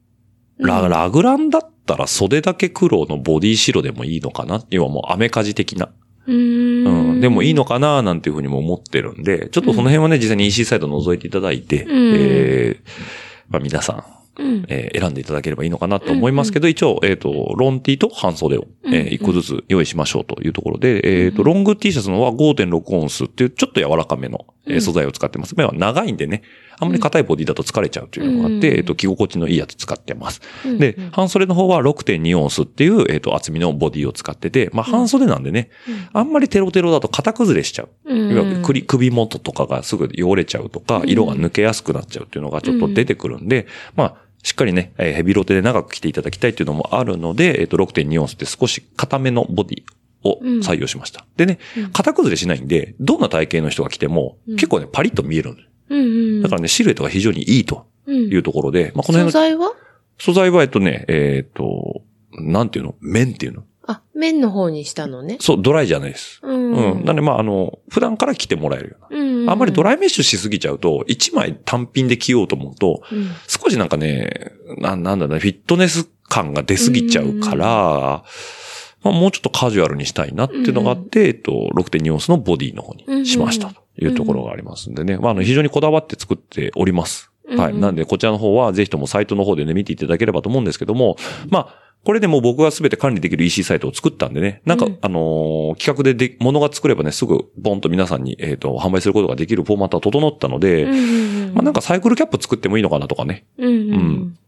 [0.59, 4.65] ラうんラグランだったら袖だけ黒のボディ白でもいいのかな？
[4.71, 5.91] 要はもうアメカジ的な。
[6.27, 7.21] うーうん。
[7.21, 11.89] でもいいのかななんていうふうにも思ってるんで、ちょっとその辺はね、実際に EC サイト覗いていただいて、ん。
[11.91, 13.93] えーまあ皆さ
[14.39, 14.65] ん、うん。
[14.69, 25.55] えー選んでいただければいいのかなと思いますけど、一応、えっ、と、ロン T と半袖を、えー一個ずつ用意しましょうというところで、えっ、と、ロング T シャツのは5.6オンスっていうちょっと柔らかめの、えー素材を使ってます。
[25.57, 26.43] まあ長いんでね、
[26.83, 28.77] あんまり硬いボディだと疲れちゃうというのがあって、うん。
[28.79, 30.41] えっ、と、着心地のいいやつ使ってます。
[30.65, 30.79] うん。
[30.79, 35.71] で、半袖の方は6.2オンスっていう、えっ、と、厚みのボディを使ってて、まあ半袖なんでね、
[36.13, 37.89] あんまりテロテロだと型崩れしちゃう。
[38.05, 38.33] うん。
[38.33, 41.09] いわゆる首首元とかがすぐ汚れちゃうとか、うん。
[41.09, 49.83] 色が抜けやすくなっちゃうっていうのがちょっと出てくるんで、まあ、しっかりね、えーヘビロテで長く着ていただきたいっていうのもあるので、えっ、と、6.2オンスって少し硬めのボディ
[50.25, 51.25] を採用しました。
[51.37, 51.59] でね、
[51.93, 54.57] 型崩れしないんで、どんな体型の人が着ても、うん。
[54.57, 56.43] 結構ね、パリッと見えるんですうんうん。
[56.43, 59.73] だからね、シルエットが非常にいいとうんいうところで、まあ、この辺の素材は？
[60.19, 62.95] 素材は、えっとね、えっ、と、なんていうの？
[63.01, 63.65] 綿っていうの？
[63.87, 65.39] あ、面の方にしたのね。
[65.41, 66.41] そう、ドライじゃないです。
[66.43, 66.73] うん。
[66.73, 67.05] うん。
[67.05, 69.21] なんで、まあ、あの、普段から着てもらえるような。
[69.21, 73.17] うんあんまりドラライメッシュしすぎちゃうと、一枚単品で着ようと思うと、イ。
[73.17, 78.25] うん少しなんかね、ななんだろうね、フィットネス感が出すぎちゃうから、
[79.03, 85.17] まあ、もうちょっとカジュアルにしたいなっていうのがあって、えっと、6.2オンスのボディの方にしましたというところがありますんでね。
[85.17, 87.31] まあ、あの、非常にこだわって作っております。
[87.57, 87.73] はい。
[87.73, 91.17] うんなんで、こちらの方はぜひともサイトの方でね、見ていただければと思うんですけども、
[91.49, 100.95] まあ、これでもう僕が全て管理できる EC サイトを作ったんでね、なんか、うんあのー企画でで、ものが作ればね、すぐ、ボンと皆さんに、えっ、と、販売することができるフォーマットは整ったので、うんう
[101.51, 103.45] んまあなんかサイクルキャップ作ってもいいのかなとかね。
[103.59, 104.39] うんうん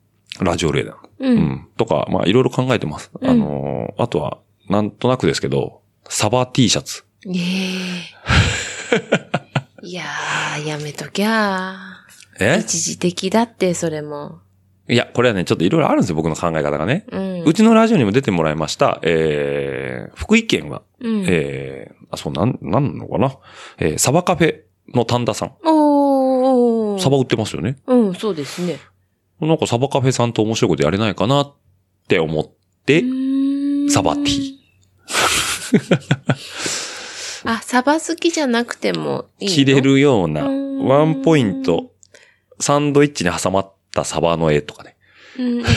[0.41, 0.97] ラジオレーダー。
[1.21, 1.21] う。
[1.21, 1.69] うんん。
[1.77, 3.11] とか、まあいろいろ考えてます。
[3.21, 4.39] うんあのーあとは、
[4.69, 7.05] なんとなくですけど、サバ T シャツ。
[7.27, 7.35] ええ
[9.85, 11.77] いやー、やめときゃ
[12.41, 12.57] え？
[12.59, 14.41] 一時的だって、それも。
[14.89, 17.05] いや、これはね、ちょっといろいろあるんですよ、僕の考え方がね。
[17.13, 17.43] うん。
[17.45, 21.25] うちのラジオにも出てもらいました、えー、福井県は、うん。
[21.29, 23.37] えー、あ、そう、なん、なんのかな？
[23.79, 24.63] えー、サバカフェ
[24.95, 25.53] の丹田さん。
[25.65, 27.01] おー。
[27.01, 27.77] サバ売ってますよね？
[27.87, 28.79] うん、そうですね。
[29.41, 31.55] なんかサバカフェさんと面白いことやれないかなっ
[32.09, 32.51] て思っ
[32.87, 33.05] て、
[33.91, 34.55] サバティ。
[37.45, 39.55] あ、サバ好きじゃなくてもいいの？
[39.55, 39.81] 着れ。
[39.81, 41.93] るような、うんワンポイント、
[42.61, 44.97] サンドイッチに挟まったサバの絵とかね。
[45.39, 45.63] うん。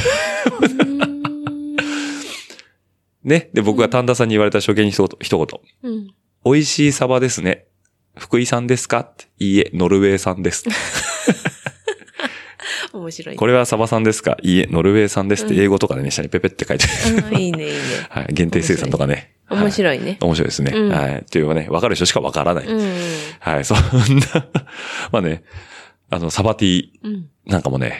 [3.23, 3.49] ね。
[3.53, 5.47] で、僕が丹田さんに言われた初見に一言、一言。
[5.91, 6.07] うん。
[6.45, 7.65] 美味しいサバですね。
[8.17, 8.99] 福井さんですか？
[9.01, 10.65] っていいえ、ノルウェーさんです。
[12.93, 13.35] 面白い。
[13.35, 14.37] これはサバさんですか？
[14.41, 16.85] いいえ、ノルウェーさんですって英語とかでね、下にペペって書いて。
[17.31, 17.77] うんいいね、いいね。
[18.09, 18.27] はい。
[18.33, 19.35] 限定生産とかね。
[19.49, 19.71] 面い。
[19.71, 20.17] 白いね。
[20.21, 20.71] 面白いですね。
[20.75, 21.19] うんはい。
[21.19, 22.67] っていうね、わかる人しかわからない。
[22.67, 22.93] うん。
[23.39, 23.65] はい。
[23.65, 23.83] そんな、
[25.11, 25.43] まあね、
[26.09, 27.29] あの、サバティうん。
[27.45, 27.93] なんかもね、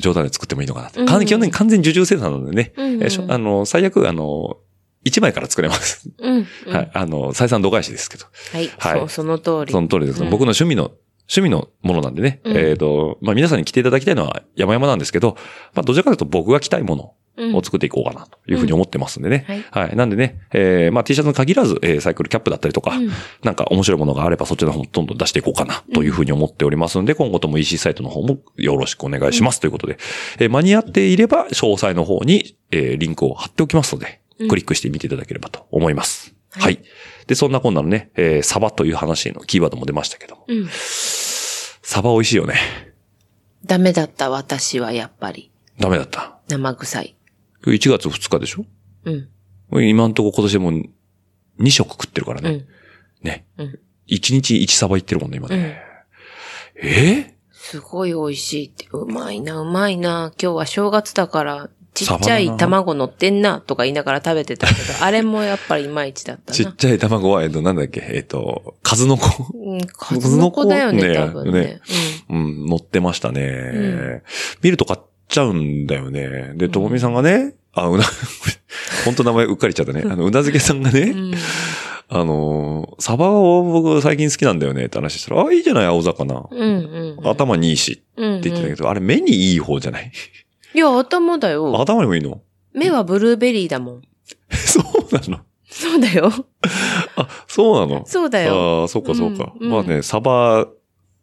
[0.00, 1.00] 冗談で作ってもいいのかなって。
[1.00, 2.72] うん完基本的に完全受注生産なのでね。
[2.76, 4.58] うんえしょあの、最悪、あの、
[5.04, 6.10] 1枚から作れます。
[6.18, 6.46] うん。
[6.66, 6.90] はい。
[6.92, 8.26] あの、採算度外視ですけど。
[8.52, 8.70] はい。
[8.78, 9.72] はいそう、その通り。
[9.72, 10.22] その通りです。
[10.22, 10.90] うん僕の趣味の、
[11.28, 12.40] 趣味のものなんでね。
[12.44, 15.36] うんえっ、と、まあ、皆さんに着ていただきたいのは山々なんですけど、
[15.74, 19.44] まあ、どちらかというと僕が着たいものうんを作っていこうかなというふうに思ってますんでね。
[19.46, 19.64] はい。
[19.70, 19.96] はい。
[19.96, 23.10] なんでね、えー、まあ、T シャツに限らず、えー、サイクルキャップだったりとか、うん
[23.44, 29.98] なんか面白いものがあればそっちの方もどんどん出していこうかなというふうに思っておりますので、今後とも EC サイトの方もよろしくお願いしますということで、
[30.40, 36.32] えー間に合っていれば詳細の方に、えーリンクを貼っておきますので、うんクリックしてみていただければと思います。
[36.32, 36.82] はいはい。
[37.28, 40.68] で、そんなこんなのね、えーサバという話のキーワードも出ましたけども、うん。
[40.70, 42.56] サバ美味しいよね。
[43.64, 45.50] ダメだった、私はやっぱり。
[45.78, 46.38] ダメだった。
[46.48, 47.16] 生臭い。
[47.64, 48.64] 1月2日でしょ？
[49.04, 49.88] うん。
[49.88, 52.50] 今んとこ今年でも2食食ってるからね。
[52.50, 52.66] うん。
[53.22, 53.46] ね。
[53.58, 55.82] うん1日1サバいってるもんね、今ね。
[56.82, 58.88] えすごい美味しいって。
[58.92, 60.32] うまいな、うまいな。
[60.40, 61.70] 今日は正月だから、
[62.06, 66.56] ちっちゃい卵乗ってんな、とか言いながら食べてたけど、あれもやっぱりいまいちだったな。
[66.56, 69.44] ちっちゃい卵は、えっと、なんだっけ、えっと、数の子。
[69.54, 71.80] うん、数の子だよね、ね多分ね。
[72.30, 74.22] うん、乗ってましたね。
[74.62, 76.52] 見ると買っちゃうんだよね。
[76.54, 78.04] で、ともみさんがね、あ、うな、
[79.04, 80.02] 本当名前うっかりちゃったね。
[80.04, 81.18] あの、うなずけさんがね、うん。
[81.18, 81.34] うん。
[82.10, 86.48] あの、サバを僕最近好きなんだよねって話したら、あ、いいじゃない、青魚。
[86.50, 87.28] うん、うん。
[87.28, 88.84] 頭にいいしうん、って言ってたけど。
[88.84, 90.10] ど、あれ目にいい方じゃない？
[90.74, 91.80] いや、頭だよ。
[91.80, 92.40] 頭にもいいの？
[92.72, 94.02] 目はブルーベリーだもん。
[94.50, 95.40] そうなの？
[95.70, 96.30] そうだよ。
[97.16, 98.06] あ、そうなの？
[98.06, 98.80] そうだよ。
[98.80, 99.52] ああ、そうかそうか。
[99.58, 100.66] うんうんまあね、サバ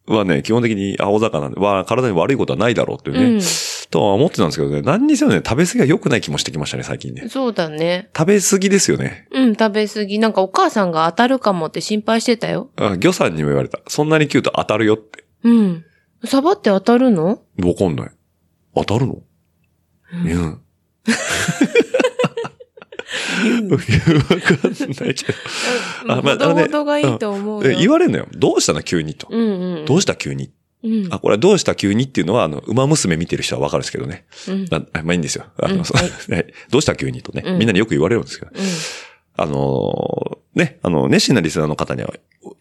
[0.07, 3.41] はね、基本的に青魚なんで、は体に悪いことはないだろうっていうね、うん。
[3.89, 7.27] とは思ってたんですけどね、何にせよね、食べ過ぎは良くない気もしてきましたね、最近ね。
[7.29, 8.09] そうだね。
[8.15, 9.27] 食べ過ぎですよね。
[9.31, 10.19] うん、食べ過ぎ。
[10.19, 12.69] なんかお母さんが当たるかもって心配してたよ。
[12.75, 13.79] あ、魚さんにも言われた。
[13.87, 15.23] そんなに食うと当たるよって。
[15.43, 15.85] うん。
[16.23, 17.41] サバって当たるの？
[17.63, 18.11] わかんない。
[18.75, 19.21] 当たるの？
[20.13, 20.61] うん。
[23.69, 25.39] わかんないけど。
[26.07, 27.71] あまあほどほどがいいと思うよ。
[27.71, 28.27] え言われるのよ。
[28.33, 29.27] どうしたの急にと。
[29.29, 29.85] うんうん。
[29.85, 30.51] どうした急に。
[30.83, 31.07] うん。
[31.11, 34.25] あ、これはどうした急にっていうのは、あの、馬娘見てる人はわかるんですけどね。
[34.47, 34.67] うん。
[34.71, 35.45] あまあいいんですよ。
[35.57, 38.51] あの、うはい どうした急にとね、うんみんなによく言われるんですけど。
[39.37, 42.13] あのーね、あの、熱心なリスナーの方には、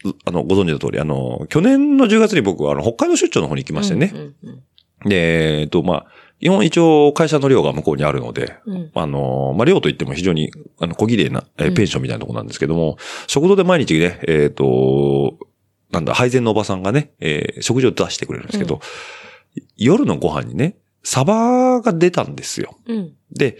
[0.04, 4.10] うあの、ご存知の通り、あの、去年の10月に僕は、あの、北海道出張の方に行きましてね。
[4.12, 4.62] うんうん
[5.06, 6.06] で、えっと、まあ、
[6.40, 8.76] 一応会社の寮が向こうにあるので、うん。
[8.76, 15.38] うんあの、まあ、寮といっても非常に、あの、小綺麗な、ペンションみたいなところなんですけども、食堂で毎日ね、えっ、と、
[15.90, 18.80] なんだ、配膳のおばさんがね、えー食事を出してくれるんですけど、
[19.76, 22.76] 夜のご飯にね、サバが出たんですよ。
[22.86, 23.12] うん。
[23.30, 23.58] で、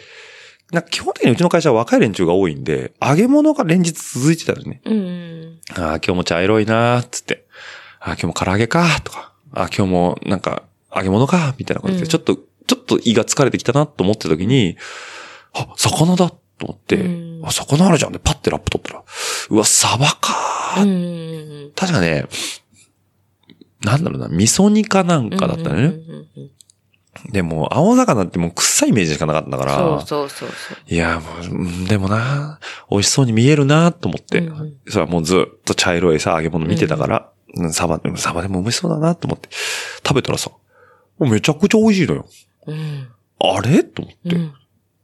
[0.91, 4.81] 基本的にうちの会社は若い連中が多いんで、揚げ物が連日続いてたのね。
[4.85, 5.61] うん。
[5.71, 7.47] ああ、今日も茶色いなーっつって。
[8.01, 9.33] ああ、今日も唐揚げかとか。
[9.53, 10.65] ああ、今日もなんか
[10.95, 14.77] 揚げ物かみたいな感じで、うんちょっと、ちょっと胃が疲れてきたなと思ってた時に、
[15.53, 19.05] あ、魚だと思って、うんあ、魚あるじゃんで、パッてラップ取ったら、
[19.51, 21.73] うわ、サバかうー、ん。
[21.75, 22.27] 確かね、
[23.83, 25.95] なんだろうな、味噌煮かなんかだったのね。
[27.31, 30.79] でも、青魚ってもう臭いイメージしかなかったから、そうそうそう。
[30.87, 32.59] いや、もううん、でもな、
[32.91, 39.49] 美味しそうに見えるなと思って、うんうんそれはもうずっと茶色いさ、揚げ物見てたから、うんサバ、サバでも美味しそうだなと思って、
[40.07, 40.51] 食べたらさ、
[41.21, 42.27] めちゃくちゃ美味しいのよ。
[42.67, 43.09] うん。
[43.41, 43.85] あれ？
[43.85, 44.55] と思って、うん。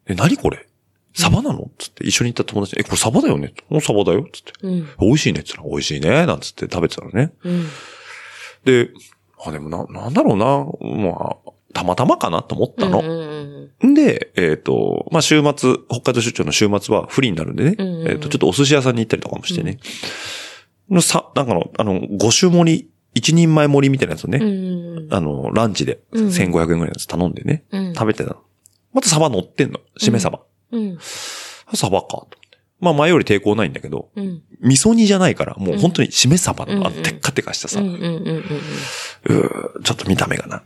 [0.06, 0.66] え、何これ？
[1.14, 1.70] サバなの？
[1.78, 3.54] つって、一緒に行った友達に、え、これサバだよね？
[3.68, 4.26] もうサバだよ？
[4.32, 4.52] つって。
[4.62, 4.88] うん。
[5.00, 5.40] 美味しいね？
[5.40, 6.26] っつったら、美味しいね？
[6.26, 7.32] なんつって食べてたのね。
[7.44, 7.66] うん。
[8.64, 8.90] で、
[9.44, 10.66] あ、でもな、なんだろうな、
[11.10, 13.00] まあ、たまたまかなと思ったの。
[13.00, 18.08] うんうんんで、えっ、と、まあ、週末、北海道出張の週末はフリーになるんでね、うんうんうん。
[18.08, 19.78] えっ、と、ちょっとお寿司屋さんに行ったりとかもしてね、
[20.90, 24.38] のさ、なんかの、あの、5種盛り、1人前盛りみたいなやつをね。
[25.10, 27.94] あの、ランチでうん1500円ぐらいのやつ頼んでね、うん。
[27.94, 28.36] 食べてたの。
[28.92, 29.80] またサバ乗ってんの。
[29.98, 30.40] しめサバ。
[30.72, 30.98] うん。
[31.74, 32.28] サバか、と。
[32.80, 34.42] まあ、前より抵抗ないんだけど、うん。
[34.60, 38.42] 味噌煮じゃないから、もう本当にしめサバの、うんあの、テッカテカしたさ、うー
[39.82, 40.62] ちょっと見た目がな、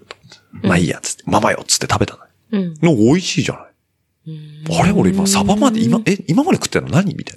[0.63, 2.21] まあいいや、つって、ママよ、つって食べたの。
[2.53, 2.75] うん。
[2.83, 3.65] の美味しいじゃない。
[4.69, 4.81] うん。
[4.81, 7.15] あれ俺今、サバまで、今、え、今まで食ってたの何？
[7.15, 7.37] みたい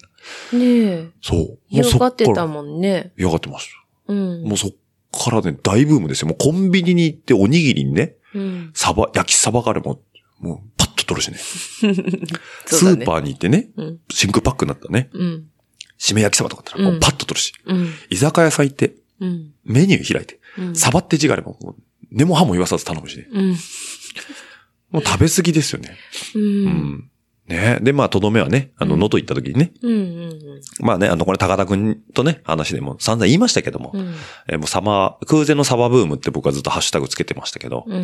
[0.51, 0.59] な。
[0.59, 1.07] ねえ。
[1.21, 1.39] そう。
[1.39, 3.13] もう広そっからがってたもんね。
[3.17, 3.69] 広がってます。
[4.07, 4.43] うん。
[4.43, 4.71] もうそっ
[5.17, 6.27] からね、大ブームですよ。
[6.27, 8.71] もうコンビニに行っておにぎりにね、うん。
[8.73, 10.01] サバ、焼きサバがあれも、
[10.39, 11.37] もうパッと取るし ね。
[11.37, 13.99] スーパーに行ってね、うん。
[14.09, 15.45] 真空パックになったね、うん。
[15.99, 17.93] 締め焼きサバとかあったらもうパッと取るし、うん。
[18.09, 19.51] 居酒屋さん行って、うん。
[19.65, 20.75] メニュー開いて、うん。
[20.75, 21.53] サバって字があれば、
[22.11, 23.27] 根も葉も言わさず頼むしね。
[23.31, 23.57] うん。
[24.91, 25.97] もう食べ過ぎですよね。
[26.35, 26.39] う。
[26.39, 27.11] うんん。
[27.47, 29.91] ねで、まあ、とどめはね、あの、うん能登行った時にね、うん。
[29.91, 30.39] うん。
[30.79, 34.13] まあね、あの、これ高田くんとね、話でも散々言いましたけども、うん。
[34.47, 38.03] えーもうサバ、空前のサバブームって僕はずっとハッシュタグつけてましたけど、うん。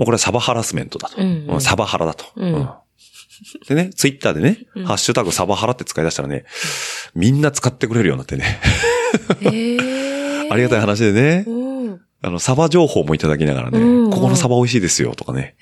[0.00, 1.20] うこれはサバハラスメントだと。
[1.20, 2.26] うんうんうんサバハラだと。
[2.36, 2.68] うん
[3.68, 6.44] でね、ツイッターでね、うんハッシュタグサバハラって使い出したらね、
[7.14, 8.60] みんな使ってくれるようになってね。
[10.50, 12.00] ありがたい話でね、うん。
[12.20, 15.54] あの、サバ情報もいただきながらね、うんここのサバ美味しいですよとかね。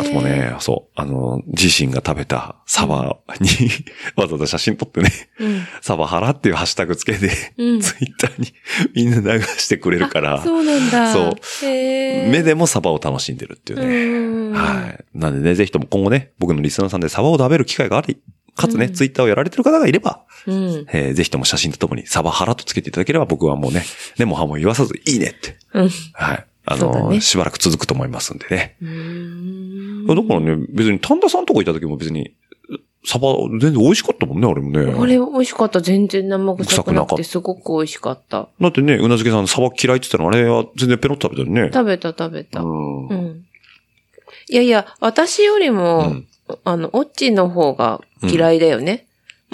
[0.00, 3.48] あともね、そう、あの、自身が食べたサバに、
[4.16, 5.66] わざわざ写真撮ってね、うん。
[5.80, 7.80] サバハラっていうハッシュタグつけて、うん。
[7.80, 8.52] ツイッターに
[8.94, 11.12] みんな流してくれるから、そうなんだ。
[11.12, 11.34] そう。
[11.64, 13.86] 目でもサバを楽しんでるっていうね。
[13.86, 14.52] うん。
[14.52, 15.04] はい。
[15.14, 18.18] なんでね、ぜひとも今後ね、僕のリスナーさんでサバを食べる機会があり、
[18.54, 20.86] かつね、うんツイッターをやられてる方がいれば、うん。
[20.92, 23.84] えーぜひとも写真とともにサバハラとつけていただければ僕はもうね、
[24.18, 25.56] 根も葉も言わさずいいねって。
[25.74, 25.90] うん。
[26.14, 26.46] はい。
[26.66, 28.76] あの、ねしばらく続くと思いますんでね。
[28.82, 32.34] うーんだからね、別に丹田さんとこ行った時も別に、
[33.04, 34.80] サバ全然美味しかったもんね、あれもね。
[34.80, 35.80] あれ美味しかった。
[35.80, 38.48] 全然生臭くな臭くてすごく美味しかった。
[38.60, 41.70] だってね、うなずけさんサバ嫌いって言ったのあれは全然ペロッと食べたよね。
[41.72, 42.60] 食べた食べた。
[42.60, 43.06] うん。
[43.08, 43.44] うん。
[44.48, 46.26] いやいや、私よりうも、ん
[46.64, 49.05] あの、オッチーの方が嫌いだよね。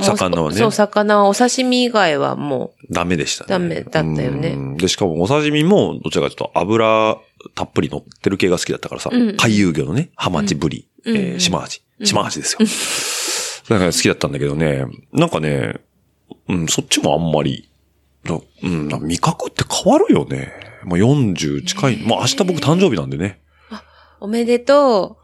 [0.02, 0.56] 魚はね。
[0.56, 3.48] そう、魚はお刺身以外はもダメでしたね。
[3.48, 4.48] ダメだったよね。
[4.50, 4.76] うん。
[4.76, 7.16] で、しかもお刺身も、どちらかというと油
[7.54, 9.36] たっぷり乗ってる系が好きだったからさ、うん。
[9.36, 11.16] 海遊魚のね、ハマチ、ブリ、うん。
[11.16, 11.82] えー、島アジ。
[12.04, 12.66] 島アジですよ。
[13.68, 15.80] だから好きだったんだけどね、なんかね、
[16.48, 17.68] うん、そっちもあんまり、
[18.24, 20.52] だうん、なんか味覚って変わるよね。
[20.84, 21.96] もう40近い。
[21.98, 23.40] まあ明日僕誕生日なんでね。
[23.70, 23.76] う、
[24.20, 25.21] おめでとあ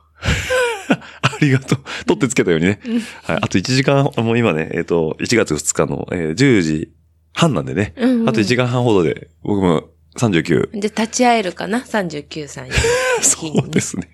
[1.41, 1.79] りがとう。
[2.07, 2.81] 取ってつけたようにね。
[3.25, 3.37] はい。
[3.37, 6.93] あと1時間、もう今ね、えっ、と、1月2日の、えー10時
[7.33, 7.95] 半なんでね。
[7.97, 8.07] う。
[8.07, 8.29] うん、うん。
[8.29, 10.73] あと1時間半ほどで、僕も39。
[10.73, 12.71] で、立ち会えるかな ?39 歳
[13.23, 14.09] そうですね。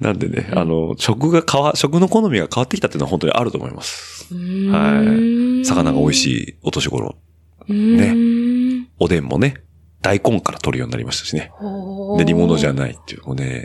[0.00, 4.28] なんでね、あの、食が変わ、食の好みが変わってきたっていうのは本当にあると思います。
[4.32, 4.70] うん。
[4.70, 6.14] はい魚が美味い。
[6.14, 7.16] しいお年頃。
[7.68, 8.14] ね。
[8.98, 9.54] おでんもね、
[10.02, 11.50] 大根から取るようになりましたしね。
[11.54, 13.64] ほーで、煮物じゃないっていう、もうね、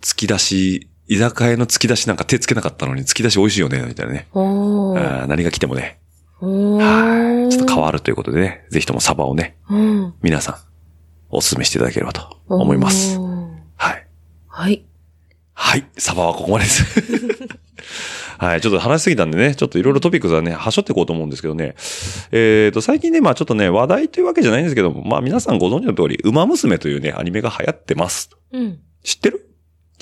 [0.00, 4.28] 突き出し居酒屋の突き出しなんか手つけなかったのに突き出し美味しいよね、みたいなね。
[4.34, 5.98] あー何が来てもね。
[6.40, 7.52] はい。
[7.52, 10.14] ちょっと変わるということでね、ぜひともサバをね、うん。
[10.22, 10.56] 皆さん、
[11.30, 13.18] お勧めしていただければと思います。
[13.76, 14.06] はい。
[14.48, 14.84] はい。
[15.54, 15.86] はい。
[15.98, 16.84] サバはここまでです。
[18.38, 18.60] はい。
[18.60, 21.74] ちょっと話しすぎたんでね、ちょっといろいろトピックスはね、はしょっていこうと思うんですけどね。
[22.32, 28.30] えっ、と、最近ね、まあちょっとね、話題というわけじゃないんですけども、まあ皆さんご存知の通り、馬娘というね、アニメが流行ってます。
[28.52, 28.80] うん。
[29.04, 29.51] 知ってる？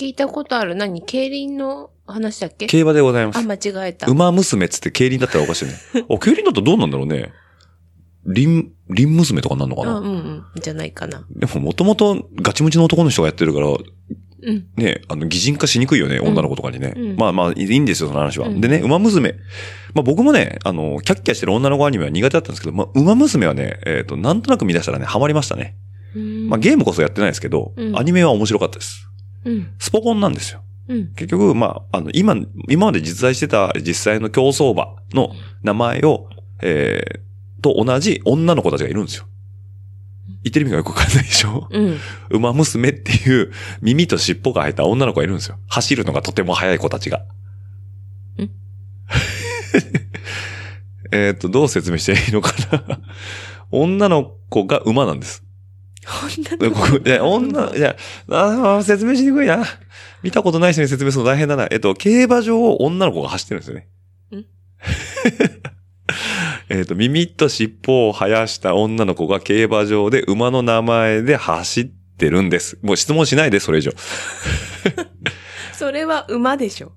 [0.01, 0.73] 聞いたことある。
[0.73, 1.03] 何？
[1.03, 2.65] 競輪の話だっけ？
[2.65, 3.43] 競馬でございますあ、。
[3.43, 4.07] 間違えた。
[4.07, 5.73] 馬娘っつって競輪だったらおかしいね。
[6.09, 7.31] あ、競輪だったらどうなんだろうね。
[8.25, 10.43] 輪、輪娘とかなんのかな、あうんうん。
[10.59, 11.27] じゃないかな。
[11.35, 14.65] でももともとガチムチの男の人がやってるから、うん。
[14.75, 16.93] ね、あの、擬人化しにくいよね、ん女の子とかにね。
[16.97, 18.47] うんまあまあ、いいんですよ、その話は。
[18.47, 19.35] うんでね、馬娘。
[19.93, 25.75] まあ僕もね、あの、キャッキャしてる女の子アニメは苦手だったんですけど、まあ、馬娘はね、えっ、と、なんとなく見出したらね、ハマりましたね。
[26.49, 29.07] まあゲームこそやってないですけど、うんアニメは面白かったです。
[29.45, 29.73] うん。
[29.79, 30.61] スポコンなんですよ。
[30.87, 31.13] うん。
[31.15, 32.35] 結局、まあ、あの、今、
[32.69, 35.31] 今まで実在してた実際の競走馬の
[35.63, 36.27] 名前を、
[36.61, 39.25] えー、と同じ女の子たちがいるんですよ。
[40.43, 41.67] 言ってる意味がよくわかんないでしょ？
[41.69, 41.97] うん。
[42.31, 45.57] 馬娘っていう耳と尻尾が入った女の子がいるんですよ。
[45.67, 47.19] 走るのがとても速い子たちが。
[47.19, 47.23] ん
[51.11, 52.99] えっと、どう説明していいのかな？
[53.69, 55.43] 女の子が馬なんです。
[56.59, 57.95] 女いや、女、いや、
[58.29, 59.63] あー説明しにくいな。
[60.23, 61.67] 見たことない人に説明するの大変だな。
[61.71, 63.87] えっと、競馬場を女の子が走ってるんですよね。
[64.35, 64.45] ん
[66.69, 72.77] えっと、耳と尻尾を生やした女の子が競馬場で馬の名前で走ってるんです。
[72.81, 73.91] もう質問しないで、それ以上。
[75.73, 76.93] それは馬でしょ。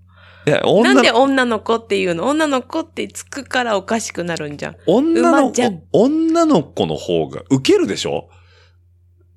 [0.46, 2.28] いや、女のなんで女の子っていうの？
[2.28, 4.76] 女の子ってつくからおかしくなるんじゃん。
[4.86, 8.28] 女の子、女の子の方が受けるでしょ？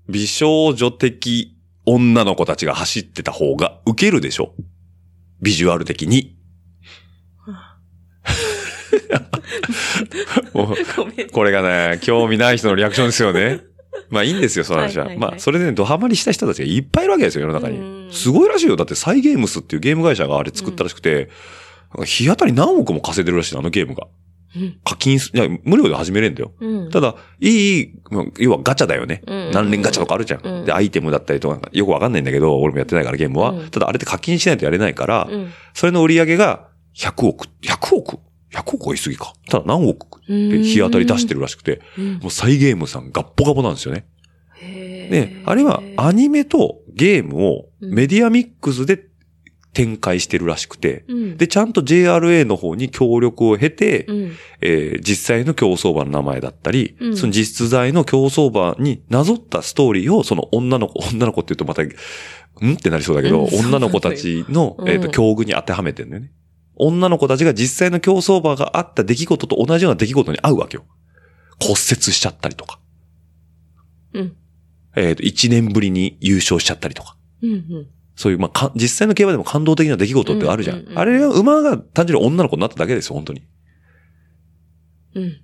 [0.07, 1.53] 美少女的
[1.85, 4.53] 女の子たちが走ってた方が受けるでしょ？
[5.41, 6.35] ビジュアル的に。
[11.31, 13.61] これがね、興味ない人のリアクションですよね。
[14.09, 15.05] まあいいんですよ、その話は。
[15.05, 18.07] はいはいはいまあ、それでね、ドハマりした人たちがいっぱいいるわけですよ、世の中うに。
[18.09, 18.75] んすごいらしいよ。
[18.75, 21.29] だって、サイゲームスっていうゲーム会社があれ作ったらしくて、
[21.93, 24.07] なんか日当たり何億も稼いでるらしいの、あのゲームが。
[24.55, 26.53] うん課金す、いや、無料で始めれんだよ。
[26.59, 26.89] うん。
[26.89, 29.21] ただ、いい、まあ要はガチャだよね。
[29.27, 30.41] うん何連ガチャとかあるじゃん。
[30.41, 33.51] うんで、アイテムだったりとか、よくわかんないんだけど、俺もやってないからゲームは。
[33.51, 38.19] うんただ、あれって課金しないとやれないから、うんそれの売り上げが100億、100億
[38.53, 39.33] ?100 億は言い過ぎか。
[39.49, 40.21] ただ何億？
[40.27, 44.07] で日当たり出してるらしくて、うんもうサイゲームさんガッポガポなんですよね。
[44.59, 49.05] で、あれはアニメとゲームをメディアミックスで
[49.77, 51.37] 展開してるらしくて、うん。
[51.37, 54.31] で、ちゃんと JRA の方に協力を経て、うん。
[54.59, 62.73] えー実際の競走馬の名前だったり、うんその実在の競走馬になぞったストーリーを、その女の子、 女の子って言うとまた、ん？
[62.73, 66.31] ってなりそうだけど、女の子たちの、うんえっ、と、境遇に当てはめてるんだよね。
[66.75, 70.85] 女の子たちが実際の競走馬があった出来事と同じような出来事に合うわけよ。
[71.61, 72.79] 骨折しちゃったりとか。
[74.13, 74.35] うん。
[74.95, 77.15] えっ、と、1年ぶりに優勝しちゃったりとか。
[77.43, 77.51] うん。
[77.51, 77.87] うん。
[78.17, 80.77] そういう、まあ、か実際の競馬でも感動的な出来事ってあるじゃん。
[80.77, 83.43] うんうんうんあれは馬が単純に女の子になっただけですよ、本当に。
[85.15, 85.41] うん。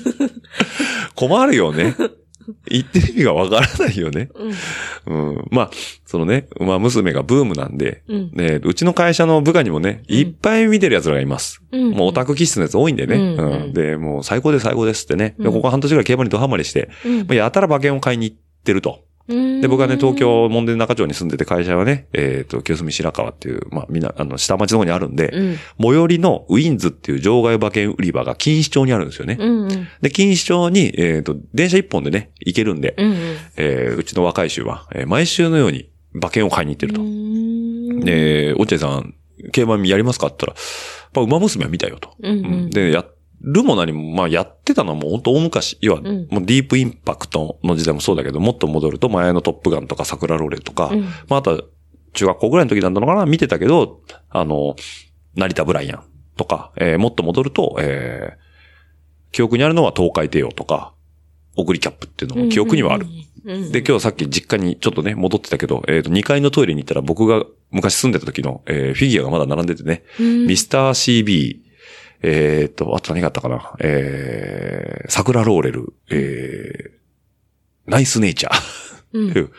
[1.14, 1.94] 困るよね。
[2.68, 4.30] 言ってる意味がわからないよね。
[5.06, 5.30] うん。
[5.30, 5.44] うん。
[5.50, 5.70] まあ、
[6.06, 8.30] そのね、馬娘がブームなんで、うん。
[8.32, 11.62] ね、うちの会社の部下にもね、うんいっぱい見てる奴らがいます。
[11.70, 11.90] うん。
[11.90, 13.16] もうオタク気質のやつ多いんでね。
[13.16, 15.36] ううんんで、もう最高です最高ですってね。
[15.44, 19.04] ここ半年ぐらい競馬にドハマりして、うんまあ、やたら馬券を買いに行ってると。
[19.28, 25.56] で、僕はね、東京、門田中町に住んでて会社はね、えっ、と、清澄白河っていう、まあ、みんな、あの、下町の方にあるんで、うん。
[25.80, 29.36] 最寄りのウィンズっていう場外馬券売り場が錦糸町にあるんですよね。
[29.38, 29.62] うん。
[29.62, 29.68] うん。
[29.68, 33.14] で、錦糸町に、えっ、と、電車一本でね、行けるんで、うん。
[33.56, 37.00] えーうちの若い衆は、えー毎週のように馬券を買いに行ってると。
[37.00, 38.00] うん。
[38.00, 39.14] で、落合さん、
[39.52, 40.66] 競馬やりますかって言ったら、
[41.14, 42.14] まあ、馬娘は見たよと。
[42.22, 42.38] うん。
[42.38, 42.70] うん。
[42.70, 43.04] で、や
[43.40, 45.78] るも何も、まあ、やってたのはもう本当大昔。
[45.80, 46.04] 要は、ん。
[46.30, 51.02] もうディープインパクトの時代もそうだけど、もっと戻ると前のトップガンとか桜ローレルとか、うん。
[51.28, 51.62] まあ、あとは
[52.12, 54.76] 中学校ぐらいの時なんだのかな見てたけど、あの、
[55.34, 56.04] 成田ブライアン
[56.36, 58.50] とか、えーもっと戻ると、えー
[59.32, 60.92] 記憶にあるのは東海帝王とか、
[61.56, 63.06] オグリキャップっていうのも記憶にはある。
[63.44, 63.72] うん。
[63.72, 70.46] で、今日さっき実家にちょっとね、戻ってたけど、えっ、と、2階のトイレに行ったら僕が昔住んでた時の、えーフィギュアがまだ並んでてね、うん。
[70.46, 71.60] ミスター CB、
[72.22, 78.90] えっ、と、あと何があったかな、えー、桜ローレル、えー、ナイスネイチャー。
[79.12, 79.50] うん。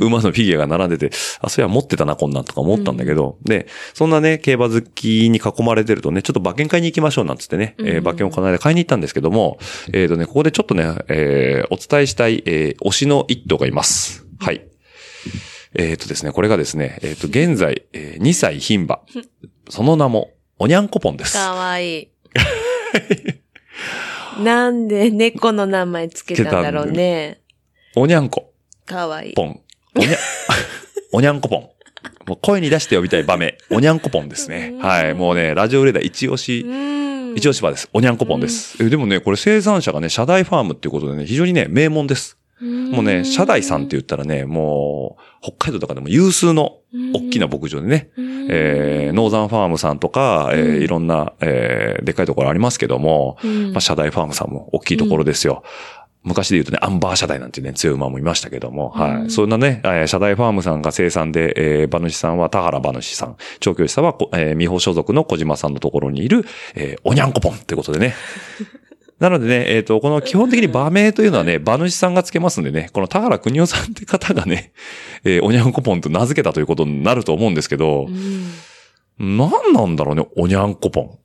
[0.00, 1.10] 馬のフィギュアが並んでて、
[1.40, 9.58] あ、そういや持ってたな、こんなんとか思ったんだけど、で、そんなね、競馬好きに囲まれてるとね、ちょっと馬券買いに行きましょうなんつってね、えーうん馬券をこの間買いに行ったんですけども、
[9.92, 14.26] えっ、とね、ここでちょっとね、えーお伝えしたい、えー推しの一頭がいます。
[14.38, 14.64] はい。
[15.74, 19.00] えっ、とですね、これがですね、えっ、と、現在、えー2歳牝馬。
[19.68, 20.30] その名も、
[20.62, 21.32] おにゃんこぽんです。
[21.32, 22.08] かわいい。
[24.44, 27.40] なんで猫の名前つけたんだろうね。
[27.96, 28.52] おにゃんこ
[28.84, 29.32] かわいい。
[29.32, 29.58] ぽん。
[29.96, 30.18] おにゃ、
[31.12, 31.60] おにゃんこぽん。
[32.26, 33.54] もう声に出して呼びたい場面。
[33.70, 34.74] おにゃんこぽんですね。
[34.80, 35.14] はい。
[35.14, 37.34] もうね、ラジオレーダー一押し、うん。
[37.36, 37.88] 一押し場です。
[37.94, 38.76] おにゃんこぽんです。
[38.84, 42.36] えでもね、これ生産者がね、社大ファームっていうことでね、非常にね、名門です。
[42.60, 46.78] もうね、社大さんって言ったらね、もう、北海道とかでも有数の
[47.14, 55.62] 大きな牧場でね、うん、えー、ノーザンファームさんとか、えーうんいろんな、えーでっかいところありますけども、うんまあ、社大ファームさんも大きいところですよ。
[56.22, 59.10] 昔で言うとね、アンバー社大なんてね、強い馬もいましたけども、はい。
[59.12, 66.44] うんそんなね、えー社大ファームさんが生産で、えー、馬主さんは田原馬主さん、調教師さんはこ、えー、美保所属の小島さんのところにいる、
[66.74, 68.14] えー、おにゃんこぽんってことでね。
[69.20, 74.72] なのでね、えっ、と、この基本的に馬名というのはね、馬主さんがつけますんでね、この田原邦夫さんって方がね、
[75.24, 81.18] えー、おにゃんこぽんと名付けたということになると思うんですけどう、ん何なんだろうね、おにゃんこぽん。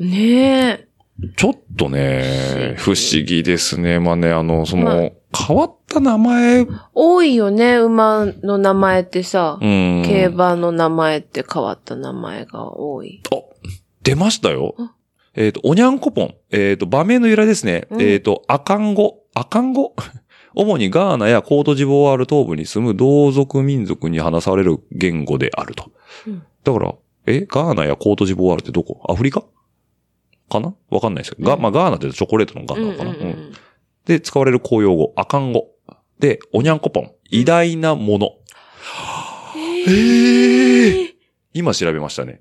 [0.00, 0.88] ねえ。
[1.36, 4.00] ちょっとね、不不思思議ですね。
[4.00, 6.80] まあね、あの、その、まあ変わった名前、うん。
[6.94, 9.58] 多いよね、馬の名前ってさ。
[9.60, 13.22] 競馬の名前って変わった名前が多い。
[13.30, 13.36] あ、
[14.02, 14.95] 出ましたよあ。
[15.36, 16.34] えっ、と、おにゃんこぽん。
[16.50, 17.86] えっ、と、場名の由来ですね。
[17.90, 19.22] うんえっ、と、アカン語。
[19.34, 19.94] アカン語
[20.54, 25.90] 主にガーナやコートジボワール東部に住む同族民族に話される言語であると。
[26.26, 26.94] うんだから、
[27.26, 27.46] え？
[27.48, 29.00] ガーナやコートジボワールってどこ？
[29.08, 29.44] アフリカ？
[30.48, 30.74] かな？
[30.90, 31.46] わかんないですけど。
[31.46, 33.52] が、うんまあ、ガーナってチョコレートのガうんーナかな、うんうん
[34.06, 35.68] で、使われる公用語、アカン語。
[36.18, 37.10] で、おにゃんこぽん。
[37.30, 38.30] 偉大なもの。
[39.88, 41.14] ええ
[41.52, 42.40] 今調べましたね。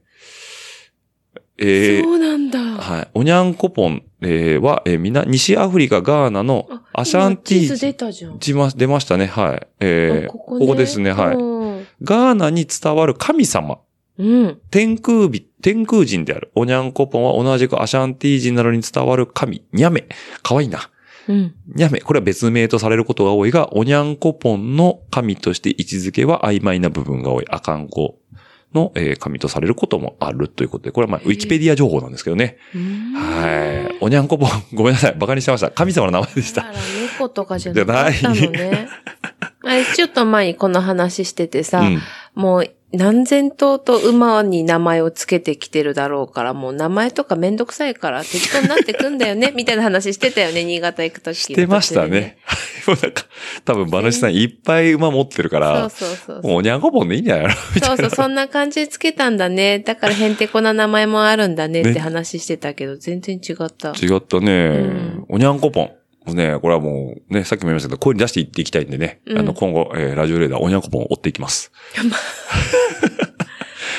[1.58, 2.60] えーそうなんだ。
[2.60, 3.08] はい。
[3.14, 8.40] おにゃんこぽん、えーは、えーみな、西アフリカ、ガーナのあアシャンティ今地図出ーたじゃん。
[8.40, 9.26] 出ましたね。
[9.28, 9.68] はい。
[9.80, 11.12] えーあこここねですね。
[11.12, 11.36] はい。
[11.36, 11.56] うん
[12.04, 13.80] ガーナに伝わる神様。
[14.18, 14.60] うん。
[14.70, 16.52] 天空人、天空人である。
[16.56, 20.06] おにゃんこぽんは同じくアシャンティー人などに伝わる神、ニャメ。
[20.44, 20.90] かわいいな。
[21.28, 21.56] うん。
[21.74, 22.00] ニャメ。
[22.02, 27.46] これは別名とされることが多いが、おにゃんこぽんの神として位置づけは曖昧な部分が多い。
[27.50, 28.16] アカン語
[28.76, 32.58] の、えー神とされることもあるということで、これはまあ、ウィキペディア情報なんですけどね。
[33.16, 33.98] はい。
[34.02, 35.16] おにゃんこぽん、ごめんなさい。
[35.18, 35.72] バカにしてました。
[35.72, 36.66] 神様の名前でした。
[37.18, 38.88] 猫とかじゃなかったのじゃね。
[39.24, 39.25] あれ、
[39.96, 42.02] ちょっと前にこの話しててさ、うん。
[42.36, 51.36] もう何千頭と馬に名前をつけてきてるだろうから、もう名前とかめんどくさいから適当になってくんだよね、 みたいな話してたよね、新潟行くとき。
[51.36, 52.38] してましたね。
[52.88, 53.24] もうなんか、
[53.66, 56.42] 多分馬主さんいっぱい馬持ってるから、そうそうそう。
[56.44, 57.54] もうおにゃんこぽんでいいんじゃないの？
[57.76, 57.98] みたいうな。
[57.98, 59.80] そそう、そんな感じでつけたんだね。
[59.80, 63.90] だからへんてこな名前もあるんだねってね話してたけど、全然違った。
[63.90, 65.92] 違ったね、んおにゃんこぽん。
[66.34, 69.22] ね、これはもう、ね、さっきも言いましたけど、声に出していっていきたいんでね。
[69.26, 71.72] うんあの、今後、えーラジオレーダー、おにゃんこぽんを追っていきます。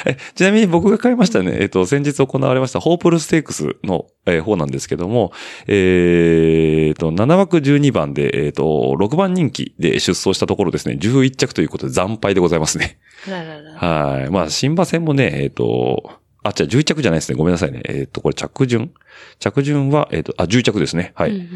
[0.05, 5.33] えちなみに僕が買いましたね、えっ、と、先日行われました、ホープルステークスの、えー方なんですけども、
[5.67, 8.63] えっ、と、7枠12番で、えっ、と、
[8.99, 12.99] 6番人気で出走したところですね、11着ということで惨敗でございますね。
[13.27, 13.73] あららら。
[13.73, 14.31] はい。
[14.31, 17.37] まあ、新馬戦もね、えっ、と、あ、じゃあ11着じゃないですね。
[17.37, 17.83] ごめんなさいね。
[17.85, 18.93] えっ、と、これ着順？
[19.39, 21.13] 着順は、えっ、と、あ、10着ですね。
[21.15, 21.31] はい。
[21.31, 21.49] うんうん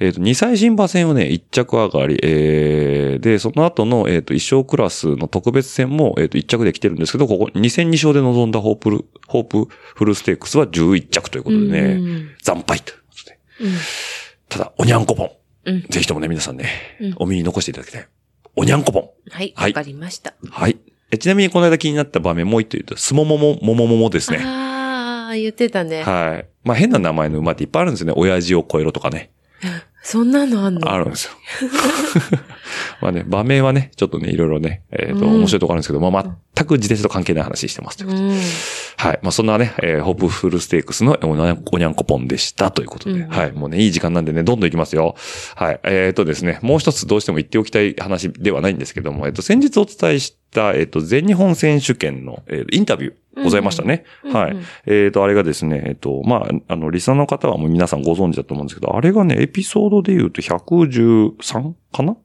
[0.00, 13.38] えっ、と、2歳新馬戦をね、1着上がり、えー、で、その後の、えっ、と、1勝クラスの特別戦も、えっ、と、1着で来てるんですけど、ここ、2戦2勝で臨んだホープル、ホープフルステークスは11着ということでね、うんうん惨敗ということで。
[13.60, 13.72] うん
[14.48, 15.30] ただ、おにゃんこぽん。
[15.66, 16.68] うんぜひともね、皆さんね、
[17.00, 18.08] うんお耳に残していただきたい。
[18.56, 19.02] おにゃんこぽん。
[19.30, 20.34] はい、はいわかりました。
[20.50, 20.78] はい。
[21.10, 24.38] えちなみにこの間気になった場面もう一と言うと、すももも、ももももですね。
[24.44, 26.02] ああ、言ってたね。
[26.02, 26.46] はい。
[26.64, 28.14] まあ変な名前の馬っていっぱいあるんですよね。
[28.16, 29.30] 親父を超えろとかね。
[30.04, 30.92] そんなのあんの？
[30.92, 31.30] あるんですよ。
[33.00, 38.24] まあね、場面はね、ちょっとね、いろいろね、えっ、と、うん面白いところあるんですけど、まあ全く自転車と関係ない話してますということで。
[38.26, 38.34] うん。
[38.98, 39.18] はい。
[39.22, 41.36] まあそんなね、えーホップフルステークスのお
[41.78, 43.52] にゃんこぽんでしたということで、うんはい。
[43.52, 45.16] もうね、いい時間なんでね、どんどん行きますよ。
[45.56, 45.80] はい。
[45.84, 54.04] えっ、とですね、もう一つどうしても言っておきたい話ではないんですけども、えっ、と、先日お伝えした、えっ、と、全日本選手権の、えーインタビューございましたね。
[54.32, 54.50] はい。
[54.52, 62.16] うんうんえっ、と、あれがですね、えっ、と、まあ、あの、リスナーの方はもう皆さんご存知だと思うんですけど、あれがね、エピソードで言うと113かな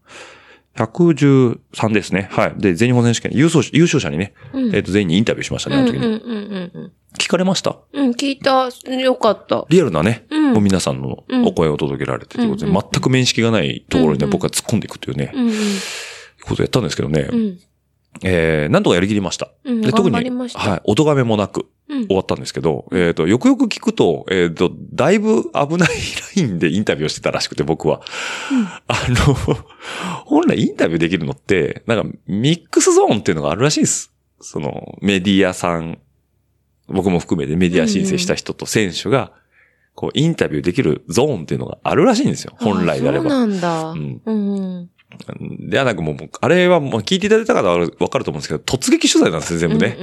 [0.75, 2.29] ?113 ですね。
[2.31, 2.53] はい。
[2.57, 6.05] で、全日本選手権優勝者、優勝者にね、うんえっ、と、全員にインタビューしましたね、あの時に。
[6.05, 7.75] うんうんうんうん聞かれました？
[7.91, 8.05] うん。
[8.05, 8.69] うん、聞いた。
[8.91, 9.65] よかった。
[9.69, 15.53] リアルなね、うんもう皆さんのうんお声を届けられてということで、うんうん全く面識がないところにね、僕が突っ込んでいくというね、うんうん。
[16.43, 17.59] ことをやったんですけどね、うん。
[18.23, 19.49] えー、なんとかやりきりました。
[19.65, 28.01] うんで特に、はい、お咎めもなく、うん終わったんですけど、えっ、と、よくよく聞くと、えっ、と、だいぶ危ないラインでインタビューをしてたらしくて、僕は。
[28.87, 29.33] あの、
[30.25, 34.13] 本来インタビューできるのって、なんか、ミックスゾーンっていうのがあるらしいです。
[34.39, 35.97] その、メディアさん、
[36.87, 39.31] 僕も含めてメディア申請した人と選手が、
[39.95, 42.53] こう、インタビューできるゾーンっていうのがあるらしいんですよ。
[42.59, 43.29] 本来であれば。
[43.29, 43.91] そうなんだ。
[43.91, 44.21] ううんん。
[44.25, 44.31] う
[44.81, 44.89] ん。
[45.39, 49.97] ではなくもう、あれはもう聞いていただいた方はわかると思うんですけど、突撃取材なんですよ、全部ね。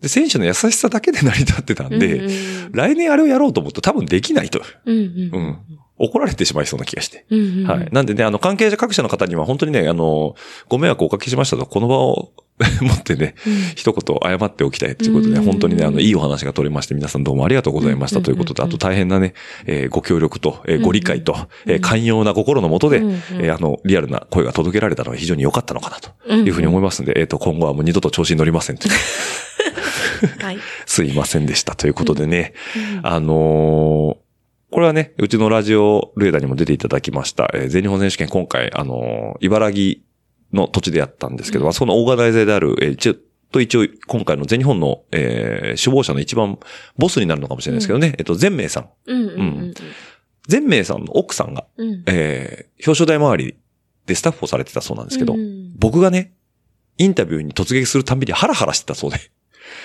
[0.00, 1.98] で、選手の優しさだけで成り立ってたうんん。
[1.98, 4.60] で、うんうん来年あれをやろうと思うと多分できないと。
[4.84, 5.58] うんうんうん。
[5.96, 7.24] 怒られてしまいそうな気がして。
[7.30, 7.66] うんうん。
[7.66, 7.88] はい。
[7.92, 10.34] なんでね、あの、関係者各社の方には本当にね、あの、
[10.68, 12.32] ご迷惑をおかけしましたと、この場を
[12.80, 19.34] 持ってね、うん一言謝っておきたいということで、うん本当にね、あの、いいお話が取れまして、皆さんどうもありがとうございましたということで、うんあと大変なね、
[19.66, 21.32] えーご協力と、えーご理解と、
[21.66, 22.98] うんえー寛容な心のもとで、
[23.40, 28.88] えーあの、リアルな声が届けられたのは非常に良かったのかなとうんいうふうに思いますんで、えっと、今後はもう二度と調子に乗りませんと。
[30.40, 30.58] はい。
[30.86, 34.23] すいませんでしたということでね、うんあのー
[34.74, 40.00] これはね、うちのラジオルエダにも出ていただきました、えー全日本選手権今回、あのー茨城
[40.52, 43.14] の土地でやったんですけど、うんあそこのオーガナイザーである、えー一応、
[43.52, 46.58] と一応、今回の全日本の、えー首謀者の一番
[46.98, 48.90] ボスになるのかもしれないですけどね、えっと、全明さん。
[49.06, 49.74] うんうんうん
[50.48, 52.02] 全明さんの奥さんが、うん。
[52.08, 53.56] えー表彰台周り
[54.06, 56.34] でスタッフをされてたそうなんですけど、うん僕がね、
[56.98, 59.18] インタビューに突撃するたんびにハラハラしてたそうで。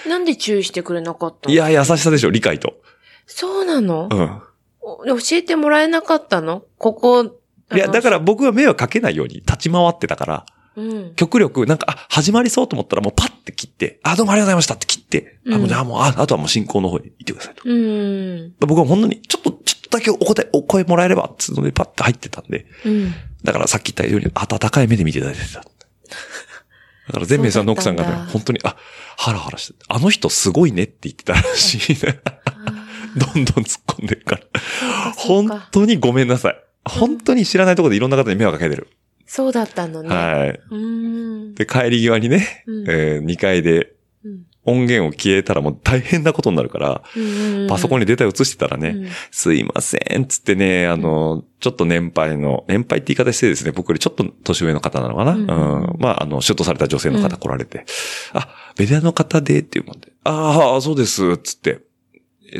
[0.10, 1.54] なんで注意してくれなかったの？
[1.54, 2.82] いや、優しさでしょ、理解と。
[3.28, 4.10] そうなの？
[4.12, 4.42] うん。
[4.82, 6.64] お教えてもらえなかったの？
[6.78, 7.24] ここ。
[7.72, 11.16] いや、だから、僕は迷惑かけないように立ち回ってたから、うん。
[11.16, 17.62] 極力、なんか、あ、始まりそうと思ったらもうパッて切って、あ、どうもありがとうございましたって切って、あ、うんもうじゃあもう、ああとはもう進行の方に行ってくださいと。
[17.66, 18.56] うん。
[18.60, 23.14] 僕は本当に、ちょっと、ちょっとだけお答え、お声もらえれば、つうのでパッて入ってたんで、うん。
[23.44, 25.60] だからさっき言ったように、温かい目で見ていただいてた。
[25.60, 25.66] だ
[27.14, 28.76] から、全明さんの奥さんがね本当に、あ、
[29.18, 32.22] ハラハラして、あの人すごいねって言ってたらしいね。
[33.34, 34.42] どんどん突っ込んでるから。
[35.16, 36.56] 本当にごめんなさい。
[36.86, 38.88] 本当に知らないところでいろんな方に迷惑かけてる。
[39.26, 40.10] そうだったのね。
[40.10, 40.60] はい。
[40.72, 41.56] うん。
[41.56, 43.94] で、帰り際にね、うんえ2階で
[44.24, 47.20] うん音源を消えたらもう大変なことになるから、う
[47.66, 55.34] んパソコンにデータ映してたらね、うんすいません、つってね、あの、ちょっと年配の、年配って言い方してですね、僕よりちょっと年上の方なのかな？
[55.34, 57.86] ううんんまあ、あの、シュッとされた女性の方来られて、
[58.34, 61.89] あ、メディアの方でっていうもんで、ああ、そうです、つって、え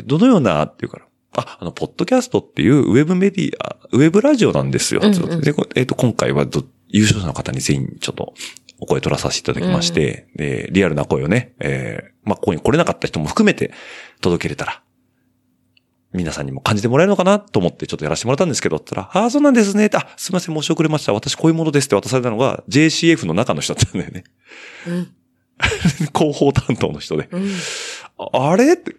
[0.04, 5.00] どのようなっていうから、あ、あの、ポッドキャストっていうウェブメディア、ウェブラジオなんですよ。
[5.02, 8.34] うんうんでこえっ、と、今回はど優勝者の方に全員ちょっと
[8.80, 13.72] お声取らさせていただきまして、で、リアルな声をね、えーまあ、ここに来れなかった人も含めて
[14.20, 14.82] 届けれたら、
[16.12, 19.88] 皆さんにも感じてもらえるのかなと思ってちょっとやらせてもらったんですけど、ったら、ああ、そうなんですね。
[19.94, 21.12] あ、すいません、申し遅れました。
[21.12, 24.24] 私こういうものですって渡されたのが JCF の中の人だったんだよね。
[24.88, 25.12] うん。
[26.16, 27.28] 広報担当の人で。
[27.30, 27.50] うん。
[28.18, 28.72] ああれ？
[28.72, 28.96] って、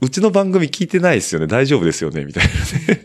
[0.00, 1.46] うちの番組聞いてないですよね。
[1.46, 2.50] 大丈夫ですよねみたいな
[2.94, 3.04] ね。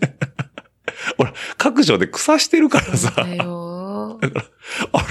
[1.17, 4.19] 俺、各所で草してるからさ、だよ。
[4.21, 4.27] あ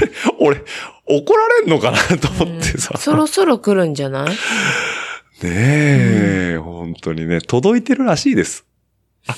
[0.01, 0.63] れ、俺、
[1.07, 2.91] 怒られんのかなと思ってさ。
[2.95, 4.29] うんそろそろ来るんじゃない？
[4.31, 4.37] ね
[5.43, 8.65] え、本当にね、届いてるらしいです。
[9.27, 9.37] あ、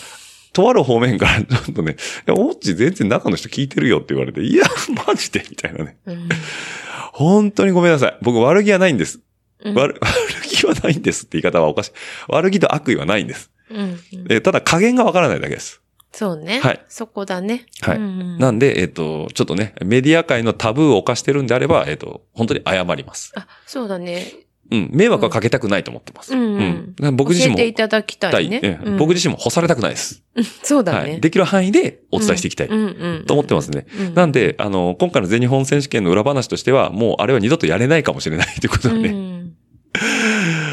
[0.53, 1.93] とある方面から ちょっとね、
[2.26, 4.64] いや、オッチ全然中の人聞いてるよって言われて、いや、
[5.07, 5.99] マジでみたいなね。
[6.07, 6.28] うん。
[7.12, 8.18] 本当にごめんなさい。
[8.22, 9.20] 僕悪気はないんです。
[9.64, 11.92] うん悪、 悪気はないんですって言い方はおかしい。
[12.28, 13.50] 悪気と悪意はないんです。
[13.70, 13.98] うん。
[14.28, 15.80] えただ加減がわからないだけです。
[16.12, 16.61] そうね。
[16.61, 17.66] はいそこだね。
[17.80, 23.32] はいうんなんで、えっ、と、ちょっとね、メディア界のタブーを犯してるんであれば、えっ、と、本当に謝ります。
[23.36, 24.26] あ、そうだね。
[24.70, 26.32] うん、迷惑はかけたくないと思ってます。
[26.32, 28.80] うんうん僕自身も、教えていただきたいね。
[28.98, 30.22] 僕自身も干されたくないです。
[30.62, 30.98] そうだね。
[30.98, 31.20] はい。
[31.20, 32.68] できる範囲でお伝えしていきたい。
[32.68, 33.86] うんうんと思ってますね。
[33.98, 39.08] うんなんで、あの、今回の全日本選手権の裏話としては、もうあれは二度とやれないかもしれないということだね。
[39.08, 39.39] うん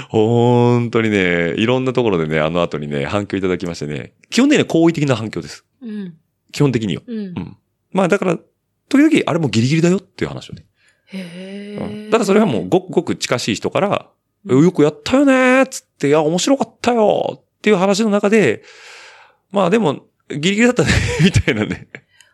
[0.10, 5.66] 本当にね、いろんなところでね、あの後にね、反響いただきましてね、基本的には好意的な反響です。
[5.82, 6.16] うん。
[6.52, 7.04] 基本的には。
[7.06, 7.58] うんうん。
[7.92, 8.38] まあだから、
[8.90, 10.66] 時々あれもギリギリだよっていう話をね。
[11.08, 12.10] へうんえ。
[12.10, 14.10] ただそれはもうごくごく近しい人から、
[14.46, 18.64] うんよくやったよねーっつって、いや、面白かったよっていう話の中で、
[19.52, 20.90] まあでも、ギリギリだったね、
[21.22, 21.88] みたいなね。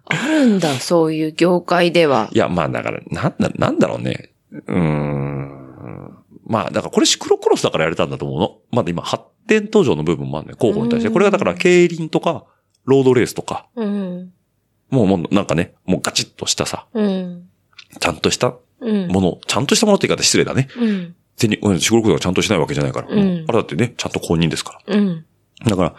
[0.05, 2.29] あるんだ、そういう業界では。
[2.31, 4.31] いや、まあだから、なんだ、なんだろうね。
[4.51, 6.22] うーん。
[6.45, 8.57] まあ、だからこれシクロクロスだからやれたんだと思うの。
[8.71, 10.53] まだ今、発展途上の部分もあるね。
[10.55, 11.07] 候補に対して。
[11.07, 12.45] うんこれがだから、競輪とか、
[12.85, 14.33] ロードレースとか、うん。
[14.89, 17.49] もう、もうなんかね、もうガチッとしたさ、うん。
[17.99, 19.07] ちゃんとしたうん。
[19.07, 20.67] もの、ちゃんとしたものって言い方失礼だね。
[20.77, 21.15] うん。
[21.37, 23.07] 手に、うんシクロクロスがちゃんとしないわけじゃないから。
[23.07, 24.95] うんあれだってね、ちゃんと公認ですから。
[24.95, 25.25] うん。
[25.65, 25.95] だから、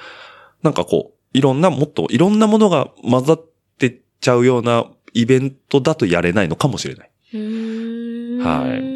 [0.62, 3.44] なんかこう、いろんな、もっといろんなものが混ざっ
[3.78, 7.10] てっちゃうようなイベントだとやれないのかもしれない。
[8.42, 8.93] はい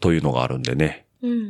[0.00, 1.06] というのがあるんでね。
[1.22, 1.40] うんうんう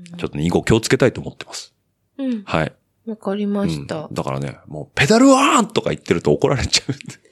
[0.00, 0.04] ん。
[0.18, 1.74] ちょっとね、以後気をつけたいと思ってます。
[2.18, 2.42] うん。
[2.44, 2.72] はい。
[3.06, 4.14] わかりましたうん。
[4.14, 7.24] だからね、もう、ペダルワーンとか言ってると怒られちゃうんで。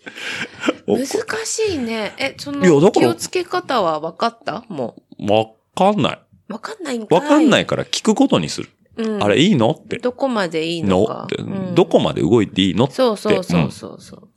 [1.06, 1.06] 難
[1.46, 2.14] しいね。
[2.18, 4.64] え、その気をつけ方は分かった？
[4.68, 6.18] もわかんない。
[6.48, 6.52] う。
[6.52, 7.18] 分かんないんかい。。
[7.20, 8.68] わかんないいから聞くことにする。
[8.96, 9.22] うん。
[9.22, 9.98] あれいいのって。
[9.98, 11.22] どこまでいいののか。
[11.24, 12.94] って、うんどこまで動いていいのって。
[12.94, 14.28] そうそうそうそうそう。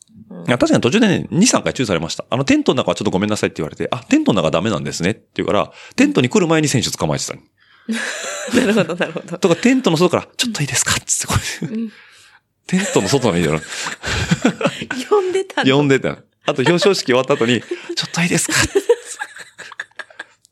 [0.47, 2.25] いや確かに途中でね、2、3回注意されました。
[2.29, 7.41] あの、テントの中はちょっとごめんなさいって言われて、あ、テントの中はダメなんですねって言うから、テントに来る前に選手捕まえてたの
[8.53, 9.37] なるほど、なるほど。
[9.37, 10.93] とか、テントの外から、ちょっといいですか？
[10.95, 11.33] っつってこ
[11.71, 11.91] れ、うん
[12.67, 13.61] テントの外のいいだろ。
[15.09, 16.17] 呼んでたの呼んでたの。
[16.47, 17.61] あと表彰式終わった後に、
[17.95, 18.55] ちょっといいですか？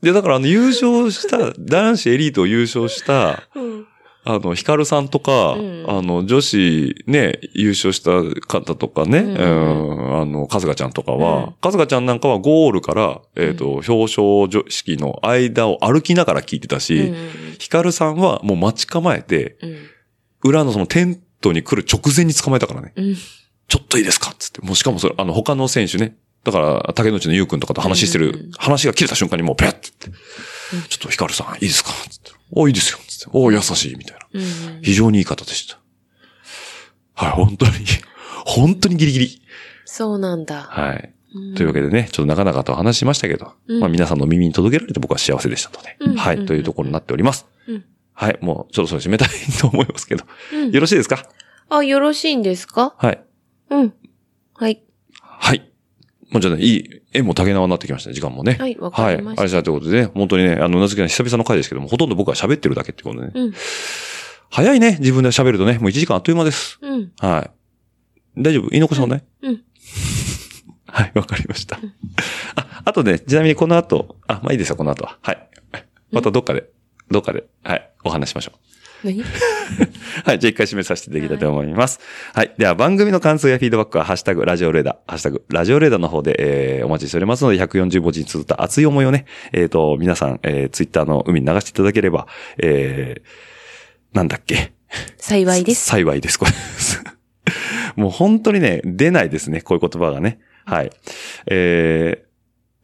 [0.03, 3.87] で、だからあの優勝した、男子エリートを優勝した、うん。
[4.25, 8.11] あの、ヒカルさんとか、うんあの、女子ね、優勝した
[8.47, 17.15] 方とかね、うんうん、あの、春日ちゃんとかは、うん春日ちゃんなんかはゴールから、えっ、と、表彰式の間を歩きながら聞いてたし、うん
[17.59, 19.77] ヒカルさんはもう待ち構えて、うん
[20.45, 22.91] 裏のそのテントに来る直前に捕まえたからね。
[22.97, 23.15] うん。
[23.15, 24.35] ちょっといいですか？
[24.37, 24.59] つって。
[24.59, 26.17] もうしかもそれ、あの、他の選手ね。
[26.43, 31.91] だから、竹内の優くんとかと話してる、うん話が切れた瞬間にもうペッって言って、ちょっとヒカルさん、いいですか？
[32.09, 32.31] つって。
[32.51, 32.99] お、いいですよ。
[33.25, 33.37] つって。
[33.37, 33.95] お、優しい。
[33.95, 34.27] みたいな。
[34.33, 34.81] うん。
[34.81, 35.79] 非常にいい方でした。
[37.15, 37.71] はい、本当に、
[38.45, 39.41] 本当にギリギリ。
[39.85, 40.63] そうなんだ。
[40.63, 41.13] はい。
[41.35, 47.47] うんというわけでね、ちょっと長々とお話ししましたけど、うんまあ皆さんの耳に届けられて僕は幸せでしたので、うんはい、うんというところになっております。
[47.67, 51.27] うんはい、もうちょっとそろそろ締めたいと思いますけど、うんよろしいですか？
[51.69, 52.93] あ、よろしいんですか？
[52.99, 53.23] はい。
[53.71, 53.93] うん。
[54.53, 54.83] はい。
[55.21, 55.71] はい。
[56.33, 58.57] もうちょっとね、いい、縁も竹縄になってきましたね、時間もね。
[58.59, 59.15] はい、わはい。
[59.15, 59.41] かりました。
[59.41, 63.31] あれしたということでね、本当にね、あの、うなずきの久々の回ですけども、ほとんど僕は喋ってるだけってことでね。
[63.35, 63.53] うん。
[64.49, 66.79] 早いね、自分で喋るとね、もう1時間あっという間です。
[66.81, 67.11] うん。
[67.19, 67.49] は
[68.35, 68.41] い。
[68.41, 68.69] 大丈夫？
[68.69, 69.61] 言い残しもない、うん。
[70.87, 71.79] はい、わかりました。
[72.55, 75.19] あ、あとね、ちなみにこの後、あ、まあいいですよ、この後は。
[75.21, 75.49] はい。
[76.11, 76.69] またどっかで、
[77.11, 78.72] どっかで、はい、お話ししましょう。
[79.03, 79.23] 何
[80.25, 80.39] はい。
[80.39, 81.99] じゃあ一回締めさせていただきたいと思います。
[82.33, 82.53] はい。
[82.57, 92.27] では番組の感想やフィードバックは、ハッシュタグ、ラジオレーダー、ハッシュタグ、ラジオレーダーの方で、えー、お待ちしておりますので、140文字に綴った熱い思いをね、えっ、と、皆さん、えー、ツイッターの海に流していただければ、
[92.57, 94.73] えー、なんだっけ？
[95.17, 95.85] 幸いです。
[95.85, 96.51] 幸いです、これ。
[97.95, 100.39] もう本当にね、出ないですね、こういう言葉がね。
[100.65, 100.91] はい。
[101.47, 102.32] えー、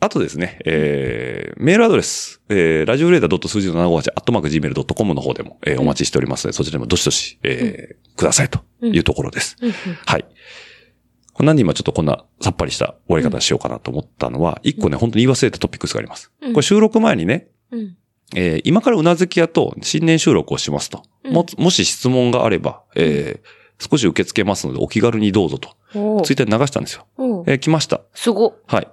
[0.01, 9.55] あとですね、えー、メールアドレス、えー、ラジオレーダー数字の758、アットマーク gmail.com の方でも、えーお待ちしておりますので、そちらでもどしどし、えーくださいというところです。
[10.05, 10.25] はい。
[11.39, 16.31] なんで今ちょっとこんなさっぱりした終わり方しようかなと思ったのは、一個ね、本当に言い忘れたトピックスがあります。
[16.41, 17.95] うんこれ収録前にね、うん。
[18.35, 21.03] えー今からうなずき屋と新年収録をしますと。
[21.23, 25.69] うんも、もし質問があれば、えー少し受け付けますのでお気軽にどうぞと。
[25.95, 27.05] おツイッターに流したんですよ。
[27.17, 28.01] おえー来ました。
[28.13, 28.55] すご。
[28.67, 28.87] はい。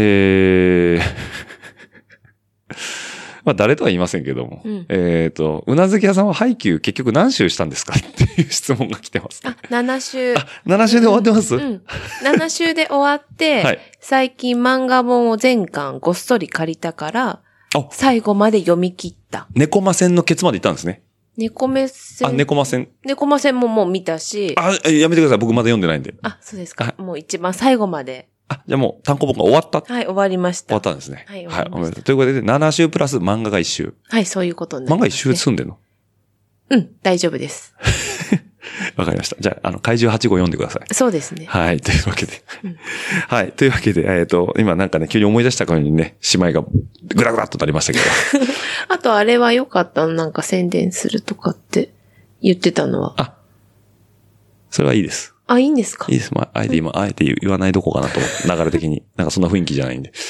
[0.00, 1.02] えー
[3.44, 4.60] まあ誰とは言いませんけども。
[4.64, 7.94] うんえっ、と、うなずき屋さんは配給結局何週したんですか？
[7.96, 9.40] っていう質問が来てます。
[9.44, 10.34] あ、7週。
[10.34, 11.82] あ、7週で終わってます、うん。
[12.24, 17.40] 7週で終わって、 はい最近漫画本を全巻ごっそり借りたから、
[17.74, 19.48] あ、最後まで読み切った。
[19.54, 21.02] 猫魔戦のケツまで行ったんですね。
[21.38, 22.28] 猫目線。
[22.28, 22.88] あ、猫魔戦。
[23.04, 25.38] 猫魔線ももう見たし、あ、えやめてください。
[25.38, 26.14] 僕まだ読んでないんで。
[26.22, 27.02] あ、そうですはか。
[27.02, 28.28] もう一番最後まで。
[28.48, 29.80] あ、じゃあもう単行本が終わった？
[29.92, 30.90] はい、終わりまし終わた。
[30.90, 31.24] ったんですね。
[31.28, 31.58] はい終はい。
[31.58, 32.04] わりましたおめでとう。
[32.04, 33.94] ということで、7週プラス漫画が1週。
[34.08, 35.18] はい、そういうことにな漫画1ります、ね。
[35.22, 35.78] 週で済んでんの？
[36.70, 37.74] うん、大丈夫です。
[38.96, 39.36] わかりました。
[39.40, 40.94] じゃあ、あの、怪獣8号読んでください。
[40.94, 41.46] そうですね。
[41.46, 41.80] はい。
[41.80, 42.42] というわけで。
[43.28, 43.52] はい。
[43.52, 46.66] というわけで、えっ、と、今なんかね、急に思い出したかのようにね、姉妹が
[47.14, 48.04] ぐらぐらっとなりましたけど。
[48.88, 50.12] あとあれは良かったの？
[50.14, 51.92] なんか宣伝するとかって
[52.42, 53.14] 言ってたのは。
[53.16, 53.34] あ、
[54.70, 55.34] それはいいです。
[55.48, 56.06] あ、いいんですか？
[56.10, 56.32] いいです。
[56.34, 59.02] まあ、あえて今、あえて言わないどこかなと、流れ的に。
[59.16, 60.10] なんかそんな雰囲気じゃないんで。
[60.14, 60.20] あ、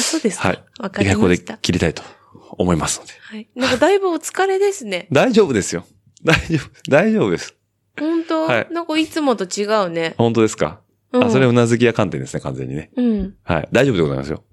[0.00, 0.48] そうですか。
[0.48, 0.64] はい。
[0.80, 1.58] わかりました。
[1.58, 2.02] 切りたいと
[2.52, 3.12] 思いますので。
[3.20, 3.48] はい。
[3.54, 5.08] なんかだいぶお疲れですね。
[5.12, 5.84] 大丈夫ですよ。
[6.24, 6.70] 大丈夫。
[6.90, 7.54] 大丈夫です。
[7.98, 10.14] 本当、はいなんかいつもと違うね。
[10.18, 10.80] 本当ですか、
[11.12, 12.90] うんあ、それうなずきや観点ですね、完全にね。
[12.96, 13.34] うん。
[13.42, 13.68] はい。
[13.72, 14.44] 大丈夫でございますよ。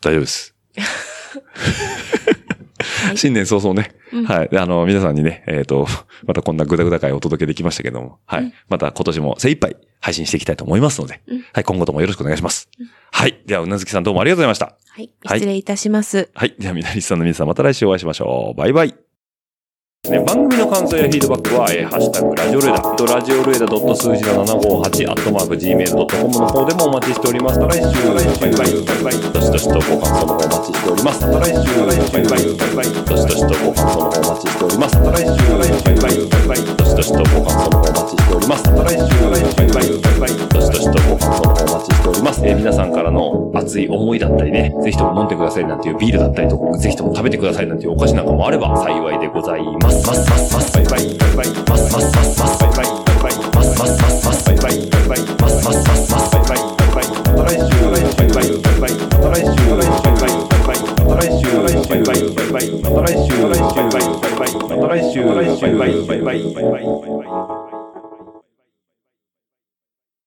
[0.00, 0.54] 大丈夫です。
[3.12, 3.92] い新年早々ね。
[4.12, 4.48] うんはい。
[4.48, 5.86] であの、皆さんにね、えっ、と、
[6.26, 8.42] またこんなグダグダ会をお届けできましたけども、はい。
[8.42, 11.64] うんまた今年も精一杯配信していきたいと思いますので、うんはい。
[11.64, 12.68] 今後ともよろしくお願いします。
[13.12, 13.40] はい。
[13.46, 14.66] では、うなずきさんどうもありがとうございました。
[14.66, 15.10] はい。
[15.24, 16.30] はい失礼いたします。
[16.34, 16.54] はい。
[16.58, 18.58] では、みなりさんの皆さんまた来週お会いしましょう。
[18.58, 19.09] バイバイ。
[20.08, 27.60] ね、番組の感想やフィードバックは、えーハッシュタグ、ラジオルエダ、とラジオルエダ数字の758、アットマーク、gmail.com の方でもお待ちしております。
[27.60, 31.20] また来週、バイバイ、バイバイ、どしどしとご感想の方お待ちしております。
[31.20, 34.96] また来週、バイバイ、バイバイ、どしどしとご感想の方お待ちしております。
[34.96, 38.64] また来週、バイバイ、バイバイ、どしどしとご感想の方お待ちしております。
[38.64, 42.40] また来週、バイバイ、バイバイ、どしどしとご感想の方お待ちしております。
[42.40, 49.89] えー皆さんからの熱熱い思いだったりね、ぜひとも飲んでくださいなんていうビールだったりとか、ぜひとも食べてくださいなんていうお菓子なんかもあれば幸いでございます。
[66.24, 67.69] バイバイ